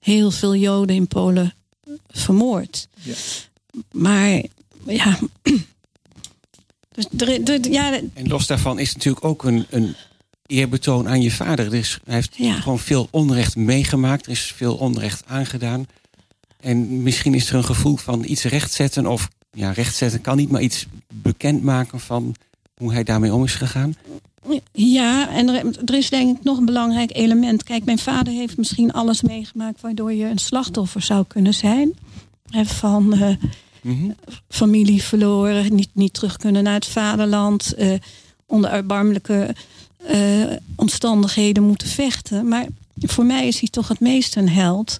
heel 0.00 0.30
veel 0.30 0.56
Joden 0.56 0.96
in 0.96 1.06
Polen 1.06 1.54
vermoord. 2.08 2.88
Ja. 3.02 3.14
Maar 3.92 4.42
ja. 4.86 5.18
Dus 6.98 7.28
er, 7.28 7.42
er- 7.50 7.70
ja, 7.72 7.92
En 8.14 8.28
los 8.28 8.46
daarvan 8.46 8.78
is 8.78 8.94
natuurlijk 8.94 9.24
ook 9.24 9.44
een, 9.44 9.66
een 9.70 9.94
eerbetoon 10.46 11.08
aan 11.08 11.22
je 11.22 11.30
vader. 11.30 11.66
Er 11.66 11.74
is, 11.74 11.98
hij 12.04 12.14
heeft 12.14 12.36
Ja. 12.36 12.52
gewoon 12.54 12.78
veel 12.78 13.08
onrecht 13.10 13.56
meegemaakt. 13.56 14.24
Er 14.26 14.32
is 14.32 14.52
veel 14.56 14.74
onrecht 14.74 15.22
aangedaan. 15.26 15.86
En 16.60 17.02
misschien 17.02 17.34
is 17.34 17.48
er 17.50 17.54
een 17.54 17.64
gevoel 17.64 17.96
van 17.96 18.24
iets 18.26 18.42
rechtzetten. 18.42 19.06
Of 19.06 19.28
ja, 19.50 19.70
rechtzetten 19.70 20.20
kan 20.20 20.36
niet, 20.36 20.50
maar 20.50 20.62
iets 20.62 20.86
bekendmaken 21.14 22.00
van 22.00 22.34
hoe 22.76 22.92
hij 22.92 23.04
daarmee 23.04 23.34
om 23.34 23.44
is 23.44 23.54
gegaan. 23.54 23.94
Ja, 24.72 25.30
en 25.30 25.48
er, 25.48 25.64
er 25.84 25.94
is 25.94 26.10
denk 26.10 26.38
ik 26.38 26.44
nog 26.44 26.58
een 26.58 26.64
belangrijk 26.64 27.16
element. 27.16 27.62
Kijk, 27.62 27.84
mijn 27.84 27.98
vader 27.98 28.32
heeft 28.32 28.56
misschien 28.56 28.92
alles 28.92 29.22
meegemaakt 29.22 29.80
waardoor 29.80 30.12
je 30.12 30.24
een 30.24 30.38
slachtoffer 30.38 31.02
zou 31.02 31.24
kunnen 31.26 31.54
zijn. 31.54 31.92
Van 32.64 33.18
Mhm. 33.88 34.10
familie 34.48 35.02
verloren, 35.02 35.74
niet, 35.74 35.90
niet 35.92 36.14
terug 36.14 36.36
kunnen 36.36 36.62
naar 36.62 36.74
het 36.74 36.86
vaderland, 36.86 37.74
eh, 37.74 37.92
onder 38.46 38.70
erbarmelijke 38.70 39.54
eh, 40.06 40.44
omstandigheden 40.76 41.62
moeten 41.62 41.88
vechten. 41.88 42.48
Maar 42.48 42.66
voor 42.98 43.24
mij 43.24 43.46
is 43.46 43.60
hij 43.60 43.68
toch 43.68 43.88
het 43.88 44.00
meest 44.00 44.36
een 44.36 44.48
held. 44.48 44.98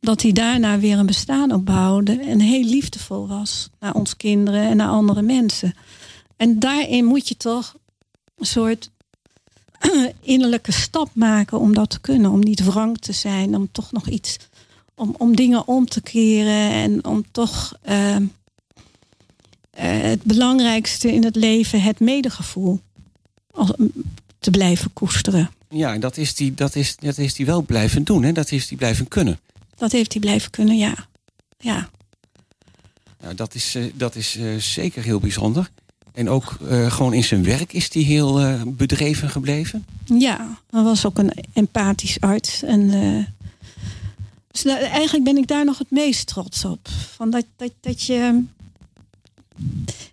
Dat 0.00 0.22
hij 0.22 0.32
daarna 0.32 0.78
weer 0.78 0.98
een 0.98 1.06
bestaan 1.06 1.52
opbouwde 1.52 2.20
en 2.20 2.40
heel 2.40 2.64
liefdevol 2.64 3.28
was 3.28 3.70
naar 3.80 3.94
ons 3.94 4.16
kinderen 4.16 4.68
en 4.68 4.76
naar 4.76 4.88
andere 4.88 5.22
mensen. 5.22 5.74
En 6.36 6.58
daarin 6.58 7.04
moet 7.04 7.28
je 7.28 7.36
toch 7.36 7.74
een 8.38 8.46
soort 8.46 8.90
innerlijke 10.20 10.72
stap 10.72 11.08
maken 11.12 11.58
om 11.58 11.74
dat 11.74 11.90
te 11.90 12.00
kunnen. 12.00 12.30
Om 12.30 12.40
niet 12.40 12.64
wrang 12.64 12.98
te 12.98 13.12
zijn, 13.12 13.56
om 13.56 13.68
toch 13.72 13.92
nog 13.92 14.08
iets, 14.08 14.36
om, 14.94 15.14
om 15.18 15.36
dingen 15.36 15.68
om 15.68 15.86
te 15.86 16.00
keren 16.00 16.70
en 16.70 17.04
om 17.04 17.24
toch 17.30 17.78
eh, 17.82 18.16
eh, 18.16 18.22
het 20.02 20.22
belangrijkste 20.22 21.12
in 21.12 21.24
het 21.24 21.36
leven, 21.36 21.82
het 21.82 22.00
medegevoel, 22.00 22.80
te 24.38 24.50
blijven 24.50 24.92
koesteren. 24.92 25.50
Ja, 25.68 25.92
en 25.92 26.00
dat 26.00 26.16
is 26.16 26.34
die, 26.34 26.54
dat 26.54 26.74
is, 26.74 26.96
dat 26.96 27.18
is 27.18 27.34
die 27.34 27.46
wel 27.46 27.62
blijven 27.62 28.04
doen. 28.04 28.22
Hè? 28.22 28.32
Dat 28.32 28.52
is 28.52 28.66
die 28.66 28.78
blijven 28.78 29.08
kunnen. 29.08 29.40
Dat 29.76 29.92
heeft 29.92 30.12
hij 30.12 30.20
blijven 30.20 30.50
kunnen, 30.50 30.76
ja. 30.76 30.94
Ja, 31.58 31.88
Nou, 33.20 33.34
dat 33.34 33.54
is, 33.54 33.74
eh, 33.74 33.84
dat 33.94 34.16
is 34.16 34.36
eh, 34.36 34.56
zeker 34.56 35.02
heel 35.02 35.20
bijzonder. 35.20 35.70
En 36.12 36.28
ook 36.28 36.58
gewoon 36.88 37.14
in 37.14 37.24
zijn 37.24 37.44
werk 37.44 37.72
is 37.72 37.92
hij 37.92 38.02
heel 38.02 38.58
bedreven 38.66 39.30
gebleven. 39.30 39.86
ja 40.04 40.58
hij 40.70 40.82
was 40.82 41.06
ook 41.06 41.18
een 41.18 41.32
empathisch 41.52 42.20
arts. 42.20 42.62
En, 42.62 42.90
dus 44.54 44.62
da- 44.62 44.78
eigenlijk 44.78 45.24
ben 45.24 45.36
ik 45.36 45.46
daar 45.46 45.64
nog 45.64 45.78
het 45.78 45.90
meest 45.90 46.26
trots 46.26 46.64
op. 46.64 46.88
Van 46.88 47.30
dat, 47.30 47.44
dat, 47.56 47.72
dat 47.80 48.02
je. 48.02 48.42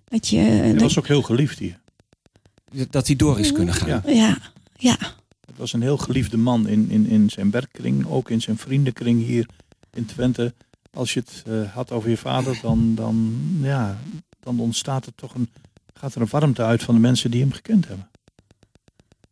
Dat 0.07 0.27
je. 0.27 0.37
Hij 0.37 0.71
dat- 0.71 0.81
was 0.81 0.99
ook 0.99 1.07
heel 1.07 1.21
geliefd 1.21 1.59
hier. 1.59 1.79
Dat 2.89 3.07
hij 3.07 3.15
door 3.15 3.39
is 3.39 3.51
kunnen 3.51 3.73
gaan. 3.73 3.87
Ja. 3.87 4.01
ja, 4.05 4.37
ja, 4.77 4.97
Het 5.45 5.57
was 5.57 5.73
een 5.73 5.81
heel 5.81 5.97
geliefde 5.97 6.37
man 6.37 6.67
in, 6.67 6.89
in, 6.89 7.05
in 7.07 7.29
zijn 7.29 7.51
werkkring, 7.51 8.05
ook 8.07 8.29
in 8.29 8.41
zijn 8.41 8.57
vriendenkring 8.57 9.25
hier 9.25 9.45
in 9.93 10.05
Twente. 10.05 10.53
Als 10.93 11.13
je 11.13 11.19
het 11.19 11.43
eh, 11.47 11.73
had 11.73 11.91
over 11.91 12.09
je 12.09 12.17
vader, 12.17 12.59
dan, 12.61 12.95
dan, 12.95 13.33
ja, 13.61 13.97
dan 14.39 14.59
ontstaat 14.59 15.05
er 15.05 15.15
toch 15.15 15.33
een, 15.33 15.49
gaat 15.93 16.15
er 16.15 16.21
een 16.21 16.27
warmte 16.31 16.63
uit 16.63 16.83
van 16.83 16.95
de 16.95 17.01
mensen 17.01 17.31
die 17.31 17.41
hem 17.41 17.51
gekend 17.51 17.87
hebben. 17.87 18.09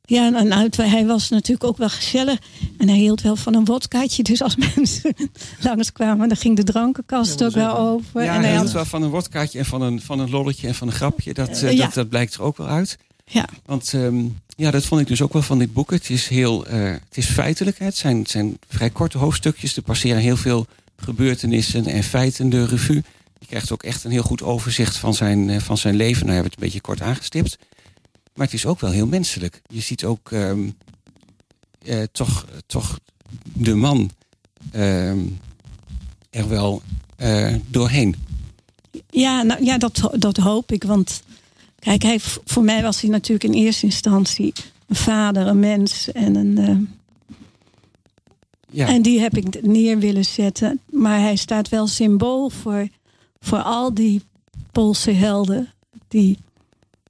Ja, 0.10 0.34
en- 0.34 0.54
uit, 0.54 0.78
hij 0.78 1.06
was 1.06 1.30
natuurlijk 1.30 1.64
ook 1.64 1.78
wel 1.78 1.90
gezellig. 1.90 2.40
En 2.78 2.88
hij 2.88 2.98
hield 2.98 3.22
wel 3.22 3.36
van 3.36 3.56
een 3.56 3.66
wodkaatje. 3.66 4.24
Dus 4.24 4.42
als 4.42 4.56
mensen 4.76 5.14
langskwamen, 5.62 6.28
dan 6.28 6.38
ging 6.38 6.56
de 6.56 6.64
drankenkast 6.64 7.40
Ja, 7.40 7.46
ook 7.46 7.54
wel 7.54 7.78
open. 7.78 8.24
Ja, 8.24 8.36
en 8.36 8.42
hij 8.42 8.52
hield 8.52 8.64
had, 8.64 8.72
wel 8.74 8.86
van 8.86 9.02
een 9.04 9.10
wodkaatje 9.10 9.60
en 9.60 9.66
van 9.66 9.82
een, 9.82 10.02
van 10.02 10.20
een 10.20 10.30
lolletje 10.30 10.68
en 10.68 10.76
van 10.76 10.88
een 10.88 10.94
grapje. 10.94 11.34
Dat, 11.34 11.62
eh, 11.62 11.72
ja. 11.72 11.84
dat, 11.86 11.94
dat 11.94 12.10
blijkt 12.10 12.34
er 12.34 12.42
ook 12.42 12.58
wel 12.58 12.68
uit. 12.68 12.98
Ja. 13.26 13.46
Want 13.66 13.94
ehm, 13.94 14.26
ja, 14.56 14.72
dat 14.72 14.86
vond 14.86 15.02
ik 15.02 15.08
dus 15.08 15.22
ook 15.22 15.34
wel 15.34 15.42
van 15.42 15.60
dit 15.60 15.74
boek. 15.74 15.92
Het 15.92 16.10
is 16.10 16.28
heel, 16.28 16.66
eh, 16.66 16.82
het 16.84 17.18
is 17.18 17.26
feitelijk. 17.26 17.80
hè. 17.80 17.86
Het 17.86 17.98
zijn, 17.98 18.18
het 18.18 18.30
zijn 18.30 18.58
vrij 18.68 18.90
korte 18.90 19.18
hoofdstukjes. 19.18 19.76
Er 19.76 19.82
passeren 19.82 20.22
heel 20.22 20.38
veel 20.38 20.66
gebeurtenissen 20.98 21.86
en 21.86 22.04
feiten 22.04 22.50
de 22.50 22.66
revue. 22.66 23.04
Je 23.40 23.46
krijgt 23.46 23.72
ook 23.72 23.84
echt 23.84 24.04
een 24.04 24.12
heel 24.12 24.24
goed 24.24 24.44
overzicht 24.44 24.98
van 24.98 25.14
zijn, 25.14 25.50
eh, 25.50 25.60
van 25.60 25.78
zijn 25.78 25.96
leven. 25.96 26.26
Nou, 26.26 26.34
hebben 26.34 26.44
we 26.44 26.50
het 26.50 26.54
een 26.60 26.64
beetje 26.66 26.82
kort 26.82 27.02
aangestipt. 27.02 27.58
Maar 28.34 28.46
het 28.46 28.56
is 28.56 28.66
ook 28.66 28.80
wel 28.80 28.92
heel 28.92 29.08
menselijk. 29.08 29.62
Je 29.68 29.80
ziet 29.82 30.06
ook 30.06 30.32
ehm, 30.32 30.70
eh, 31.86 32.04
toch, 32.12 32.46
toch 32.66 33.00
de 33.54 33.76
man 33.76 34.12
ehm, 34.72 35.20
er 36.30 36.50
wel 36.50 36.82
eh, 37.16 37.56
doorheen. 37.68 38.16
ja, 39.10 39.42
nou, 39.42 39.64
ja 39.64 39.78
dat, 39.78 40.10
dat 40.14 40.38
hoop 40.38 40.72
ik. 40.72 40.84
Want 40.84 41.24
kijk, 41.80 42.02
hij, 42.02 42.20
voor 42.46 42.64
mij 42.64 42.82
was 42.82 43.02
hij 43.02 43.10
natuurlijk 43.10 43.44
in 43.44 43.64
eerste 43.64 43.86
instantie 43.86 44.54
een 44.88 44.96
vader, 44.96 45.48
een 45.48 45.60
mens. 45.60 46.12
En, 46.12 46.36
een, 46.36 46.58
eh, 46.58 46.78
Ja. 48.72 48.88
en 48.88 49.02
die 49.02 49.20
heb 49.20 49.38
ik 49.38 49.62
neer 49.62 50.00
willen 50.00 50.26
zetten. 50.26 50.80
Maar 50.90 51.20
hij 51.20 51.36
staat 51.36 51.70
wel 51.70 51.88
symbool 51.88 52.50
voor, 52.50 52.88
voor 53.40 53.62
al 53.62 53.94
die 53.94 54.22
Poolse 54.72 55.12
helden 55.12 55.74
die 56.08 56.38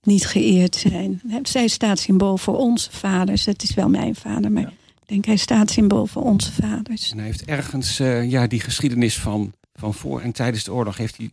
niet 0.02 0.26
geëerd 0.26 0.76
zijn. 0.76 1.22
Zij 1.44 1.68
staat 1.68 2.00
symbool 2.00 2.38
voor 2.38 2.58
onze 2.58 2.92
vaders. 2.92 3.46
Het 3.46 3.64
is 3.64 3.74
wel 3.74 3.90
mijn 3.90 4.16
vader, 4.16 4.52
maar 4.52 4.62
Ja. 4.62 4.70
ik 4.70 5.08
denk 5.08 5.26
hij 5.26 5.36
staat 5.38 5.72
symbool 5.72 6.06
voor 6.06 6.24
onze 6.24 6.52
vaders. 6.52 7.12
En 7.12 7.18
hij 7.18 7.26
heeft 7.26 7.46
ergens 7.46 8.00
eh, 8.00 8.30
ja, 8.30 8.48
die 8.48 8.60
geschiedenis 8.60 9.20
van, 9.20 9.54
van 9.74 9.94
voor 9.94 10.22
en 10.22 10.32
tijdens 10.32 10.64
de 10.64 10.74
oorlog 10.74 10.98
heeft 10.98 11.18
hij 11.18 11.32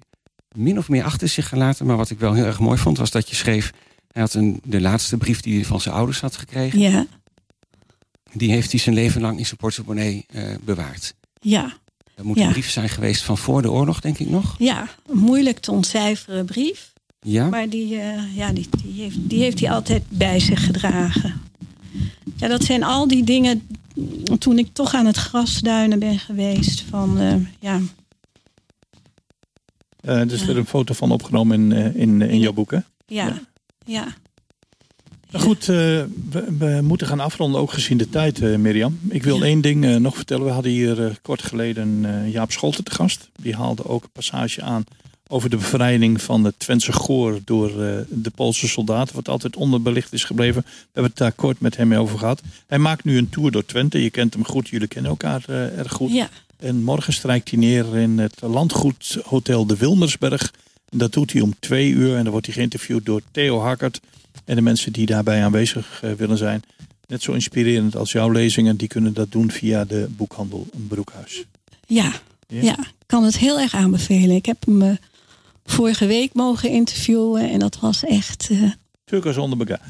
min 0.57 0.79
of 0.79 0.89
meer 0.89 1.05
achter 1.05 1.29
zich 1.29 1.49
gelaten. 1.49 1.87
Maar 1.87 1.97
wat 1.97 2.11
ik 2.11 2.19
wel 2.19 2.33
heel 2.33 2.45
erg 2.45 2.61
mooi 2.61 2.79
vond, 2.79 2.99
was 2.99 3.11
dat 3.11 3.29
je 3.29 3.35
schreef. 3.37 3.71
Hij 4.13 4.23
had 4.23 4.35
een, 4.35 4.61
de 4.65 4.81
laatste 4.81 5.17
brief 5.17 5.41
die 5.41 5.55
hij 5.55 5.65
van 5.65 5.81
zijn 5.81 5.95
ouders 5.95 6.21
had 6.21 6.37
gekregen. 6.37 6.79
Ja, 6.79 7.07
Die 8.33 8.51
heeft 8.51 8.71
hij 8.71 8.81
zijn 8.81 8.95
leven 8.95 9.21
lang 9.21 9.39
in 9.39 9.47
zijn 9.47 9.57
portemonnee 9.57 10.25
eh, 10.29 10.43
bewaard. 10.65 11.15
ja, 11.41 11.73
Dat 12.15 12.25
moet 12.25 12.37
Ja. 12.39 12.45
een 12.47 12.53
brief 12.53 12.71
zijn 12.71 12.89
geweest 12.89 13.23
van 13.23 13.39
voor 13.39 13.63
de 13.63 13.71
oorlog, 13.71 14.01
denk 14.01 14.19
ik 14.19 14.29
nog. 14.29 14.55
ja. 14.59 14.89
Een 15.07 15.19
moeilijk 15.19 15.59
te 15.59 15.71
ontcijferen 15.73 16.45
brief. 16.47 16.93
Ja, 17.29 17.49
Maar 17.49 17.69
die, 17.69 17.99
eh, 18.01 18.37
ja, 18.37 18.53
die, 18.53 18.67
die, 18.85 19.03
heeft, 19.03 19.17
die 19.23 19.41
heeft 19.41 19.61
hij 19.61 19.71
altijd 19.71 20.03
bij 20.09 20.41
zich 20.41 20.65
gedragen. 20.65 21.35
Ja, 22.37 22.49
dat 22.49 22.65
zijn 22.65 22.83
al 22.83 23.09
die 23.09 23.25
dingen. 23.25 23.63
Toen 24.39 24.59
ik 24.59 24.69
toch 24.73 24.95
aan 24.95 25.07
het 25.07 25.17
grasduinen 25.17 25.99
ben 25.99 26.19
geweest. 26.19 26.81
Van 26.91 27.19
eh, 27.19 27.35
ja, 27.61 27.81
Eh, 30.01 30.21
er 30.21 30.33
is 30.33 30.41
Ja. 30.41 30.47
weer 30.47 30.57
een 30.57 30.67
foto 30.67 30.95
van 30.95 31.11
opgenomen 31.13 31.61
in, 31.61 31.73
eh, 31.73 31.95
in, 32.03 32.23
in 32.23 32.39
jouw 32.39 32.53
boek, 32.53 32.71
hè? 32.71 32.77
ja, 33.07 33.27
Ja. 33.27 33.41
ja. 33.87 34.07
Maar 35.31 35.41
goed, 35.41 35.61
eh, 35.61 35.67
we, 35.67 36.07
we 36.59 36.81
moeten 36.83 37.07
gaan 37.07 37.21
afronden, 37.21 37.61
ook 37.61 37.73
gezien 37.73 37.97
de 37.97 38.09
tijd, 38.09 38.41
eh, 38.43 38.57
Mirjam. 38.57 38.99
Ik 39.09 39.23
wil 39.23 39.43
één 39.45 39.61
ding 39.61 39.85
eh, 39.85 39.97
nog 39.97 40.17
vertellen. 40.17 40.45
We 40.45 40.51
hadden 40.51 40.73
hier 40.73 41.05
eh, 41.07 41.15
kort 41.23 41.43
geleden 41.43 42.01
eh, 42.05 42.33
Jaap 42.33 42.53
Scholten 42.53 42.85
te 42.85 42.91
gast. 42.91 43.31
Die 43.43 43.55
haalde 43.55 43.85
ook 43.85 44.03
een 44.03 44.11
passage 44.13 44.63
aan 44.63 44.85
over 45.29 45.51
de 45.51 45.57
bevrijding 45.57 46.23
van 46.23 46.45
het 46.45 46.59
Twentse 46.59 46.93
Goor 46.93 47.39
door 47.45 47.69
eh, 47.69 47.99
de 48.09 48.31
Poolse 48.35 48.69
soldaten. 48.69 49.15
Wat 49.15 49.29
altijd 49.29 49.57
onderbelicht 49.57 50.13
is 50.13 50.25
gebleven. 50.25 50.63
We 50.63 50.69
hebben 50.93 51.11
het 51.11 51.17
daar 51.21 51.33
kort 51.33 51.61
met 51.61 51.77
hem 51.77 51.95
over 51.95 52.19
gehad. 52.19 52.43
Hij 52.67 52.79
maakt 52.79 53.05
nu 53.05 53.19
een 53.19 53.29
tour 53.29 53.51
door 53.51 53.65
Twente. 53.67 54.03
Je 54.03 54.11
kent 54.11 54.35
hem 54.35 54.45
goed, 54.45 54.69
jullie 54.69 54.89
kennen 54.89 55.11
elkaar 55.11 55.45
eh, 55.47 55.79
erg 55.79 55.93
goed. 55.93 56.13
ja. 56.13 56.29
En 56.57 56.83
morgen 56.83 57.13
strijkt 57.13 57.51
hij 57.51 57.59
neer 57.59 57.97
in 57.97 58.19
het 58.19 58.41
landgoedhotel 58.41 59.67
de 59.67 59.77
Wilmersberg. 59.77 60.53
En 60.89 60.99
dat 60.99 61.13
doet 61.13 61.33
hij 61.33 61.41
om 61.43 61.55
twee 61.59 61.91
uur. 61.91 62.17
En 62.17 62.23
dan 62.23 62.33
wordt 62.33 62.47
hij 62.47 62.55
geïnterviewd 62.55 63.05
door 63.07 63.21
Theo 63.31 63.61
Hakkert. 63.61 64.01
En 64.45 64.55
de 64.57 64.63
mensen 64.63 64.93
die 64.93 65.07
daarbij 65.07 65.45
aanwezig 65.45 66.01
eh, 66.03 66.13
willen 66.13 66.39
zijn. 66.39 66.63
Net 67.07 67.23
zo 67.23 67.33
inspirerend 67.33 67.97
als 67.97 68.13
jouw 68.13 68.31
lezingen. 68.31 68.77
Die 68.77 68.89
kunnen 68.89 69.15
dat 69.15 69.33
doen 69.33 69.51
via 69.51 69.85
de 69.85 70.07
boekhandel 70.17 70.67
Broekhuis. 70.89 71.45
Ja, 71.87 72.13
Ja? 72.49 72.63
ja, 72.63 72.79
ik 72.79 72.95
kan 73.07 73.25
het 73.25 73.39
heel 73.39 73.61
erg 73.61 73.75
aanbevelen. 73.75 74.37
Ik 74.37 74.47
heb 74.47 74.65
hem 74.67 74.99
vorige 75.67 76.07
week 76.07 76.35
mogen 76.35 76.71
interviewen 76.71 77.51
en 77.51 77.59
dat 77.59 77.79
was 77.81 78.05
echt 78.05 78.49
uh, 78.51 78.71
Turken 79.05 79.35
zonder 79.35 79.59
elkaar. 79.59 79.81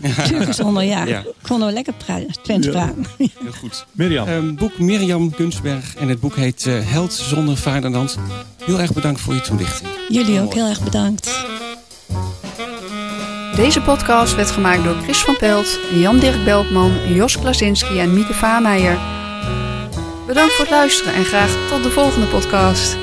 bijzonder. 0.44 0.82
Ja. 0.82 1.04
Ja. 1.04 1.18
Ik 1.20 1.26
kon 1.42 1.58
nou 1.58 1.72
lekker 1.72 1.92
praten, 1.92 2.26
Twents 2.42 2.66
Ja. 2.66 2.72
praten. 2.72 3.06
heel 3.18 3.52
goed. 3.58 3.86
Mirjam, 3.92 4.28
Ehm, 4.28 4.54
boek 4.54 4.78
Mirjam 4.78 5.34
Gunsberg 5.34 5.94
en 5.96 6.08
het 6.08 6.20
boek 6.20 6.36
heet 6.36 6.66
eh, 6.66 6.74
Held 6.84 7.12
zonder 7.12 7.56
vaderland. 7.56 8.18
Heel 8.64 8.80
erg 8.80 8.92
bedankt 8.92 9.20
voor 9.20 9.34
je 9.34 9.40
toelichting. 9.40 9.90
Jullie 10.08 10.40
ook 10.40 10.54
heel 10.54 10.66
erg 10.68 10.84
bedankt. 10.84 11.44
Deze 13.56 13.80
podcast 13.80 14.34
werd 14.34 14.50
gemaakt 14.50 14.84
door 14.84 14.96
Chris 15.02 15.18
van 15.18 15.36
Pelt, 15.36 15.78
Jan-Dirk 15.94 16.44
Beltman, 16.44 16.92
Jos 17.14 17.38
Klasinski 17.38 17.98
en 17.98 18.14
Mieke 18.14 18.34
Vaameijer. 18.34 18.98
Bedankt 20.26 20.52
voor 20.52 20.64
het 20.64 20.74
luisteren 20.74 21.14
en 21.14 21.24
graag 21.24 21.56
tot 21.70 21.82
de 21.82 21.90
volgende 21.90 22.26
podcast. 22.26 22.96